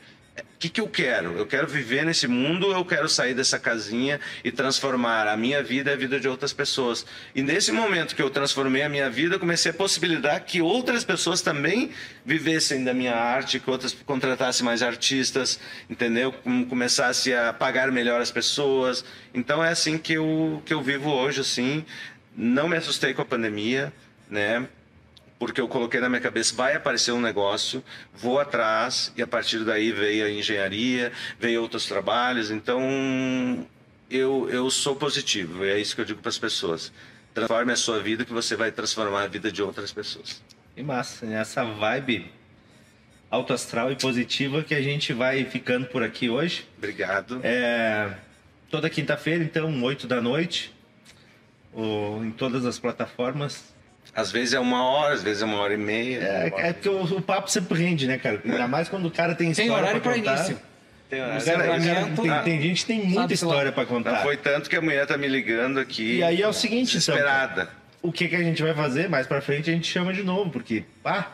[0.64, 1.38] Que, que eu quero?
[1.38, 5.92] Eu quero viver nesse mundo eu quero sair dessa casinha e transformar a minha vida
[5.92, 7.06] e a vida de outras pessoas?
[7.36, 11.42] E nesse momento que eu transformei a minha vida, comecei a possibilitar que outras pessoas
[11.42, 11.92] também
[12.26, 15.60] vivessem da minha arte, que outras contratassem mais artistas,
[15.90, 16.32] entendeu?
[16.32, 19.04] Com- Começasse a pagar melhor as pessoas.
[19.34, 21.84] Então é assim que eu, que eu vivo hoje, assim.
[22.38, 23.92] Não me assustei com a pandemia,
[24.30, 24.66] né?
[25.46, 27.84] Porque eu coloquei na minha cabeça, vai aparecer um negócio,
[28.14, 33.68] vou atrás, e a partir daí veio a engenharia, veio outros trabalhos, então
[34.10, 36.94] eu, eu sou positivo, e é isso que eu digo para as pessoas.
[37.34, 40.42] Transforme a sua vida que você vai transformar a vida de outras pessoas.
[40.74, 41.42] Que massa, né?
[41.42, 42.32] essa vibe
[43.30, 46.66] alto astral e positiva que a gente vai ficando por aqui hoje.
[46.78, 47.42] Obrigado.
[47.44, 48.14] É,
[48.70, 50.74] toda quinta-feira, então, 8 da noite,
[51.74, 53.73] ou em todas as plataformas.
[54.16, 56.20] Às vezes é uma hora, às vezes é uma hora e meia.
[56.20, 58.40] É, é porque o, o papo sempre rende, né, cara?
[58.46, 60.60] Ainda mais quando o cara tem Tem história horário pra para início.
[61.10, 61.46] Tem horário.
[61.46, 61.64] cara-
[62.16, 64.12] cara tem, tem gente que tem muita história pra contar.
[64.14, 66.18] Não foi tanto que a mulher tá me ligando aqui.
[66.18, 67.70] E aí é o seguinte, então, desesperada.
[68.02, 70.52] o que, que a gente vai fazer mais pra frente a gente chama de novo,
[70.52, 71.32] porque, pá,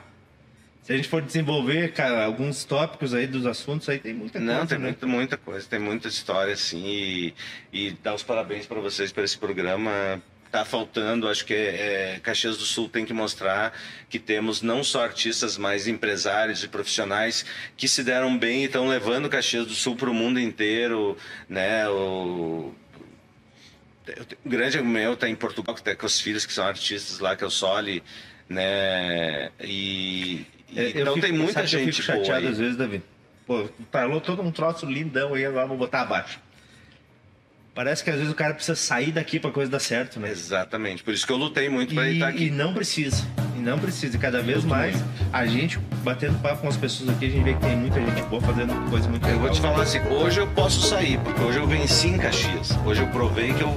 [0.82, 4.54] se a gente for desenvolver, cara, alguns tópicos aí dos assuntos, aí tem muita coisa,
[4.54, 4.86] Não, tem né?
[4.86, 7.34] muito, muita coisa, tem muita história, assim, e,
[7.72, 10.22] e dar os parabéns para vocês por esse programa.
[10.52, 13.72] Tá faltando, acho que é, é, Caxias do Sul tem que mostrar
[14.10, 17.46] que temos não só artistas, mas empresários e profissionais
[17.78, 21.16] que se deram bem e estão levando Caxias do Sul para o mundo inteiro,
[21.48, 21.88] né?
[21.90, 22.74] O,
[24.44, 27.20] um grande amigo meu está em Portugal, que tá com os filhos que são artistas
[27.20, 28.02] lá, que é o Soli,
[28.50, 29.52] né?
[29.62, 33.04] E, e É, eu então fico- tem muita gente Eu fico chateado às vezes, Davi.
[33.46, 36.40] Pô, falou todo um troço lindão aí, agora vou botar abaixo.
[37.80, 40.30] Parece que às vezes o cara precisa sair daqui pra coisa dar certo, né?
[40.30, 42.50] Exatamente, por isso que eu lutei muito para ele E, estar e aqui.
[42.52, 43.24] não precisa.
[43.60, 44.16] E não precisa.
[44.16, 44.96] E cada vez mais,
[45.34, 48.22] a gente batendo papo com as pessoas aqui, a gente vê que tem muita gente
[48.24, 49.42] boa fazendo coisa muito Eu legal.
[49.46, 52.72] vou te falar assim, hoje eu posso sair, porque hoje eu venci em Caxias.
[52.86, 53.76] Hoje eu provei que eu,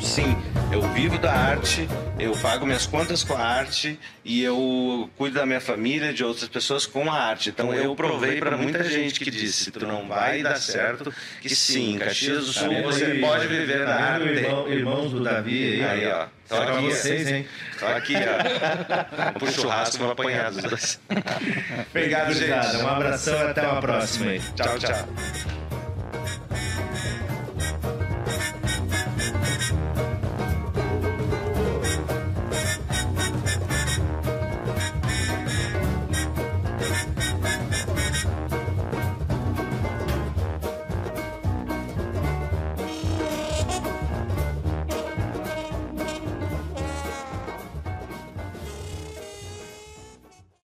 [0.00, 0.36] sim,
[0.70, 1.88] eu vivo da arte,
[2.18, 6.48] eu pago minhas contas com a arte e eu cuido da minha família, de outras
[6.48, 7.48] pessoas com a arte.
[7.48, 11.94] Então eu provei para muita gente que disse, tu não vai dar certo, que sim,
[11.94, 14.26] em Caxias do Sul você pode viver da Tá arte.
[14.28, 16.26] irmão- irmãos do Davi aí, Aí, ó.
[16.44, 17.46] Só aqui, vocês, hein?
[17.80, 19.12] Tô aqui, ó.
[19.38, 20.04] Pro churrasco,
[20.50, 21.00] dos dois.
[21.90, 22.76] Obrigado, gente.
[22.76, 24.32] Um abração e até uma próxima.
[24.56, 25.61] Tchau, tchau.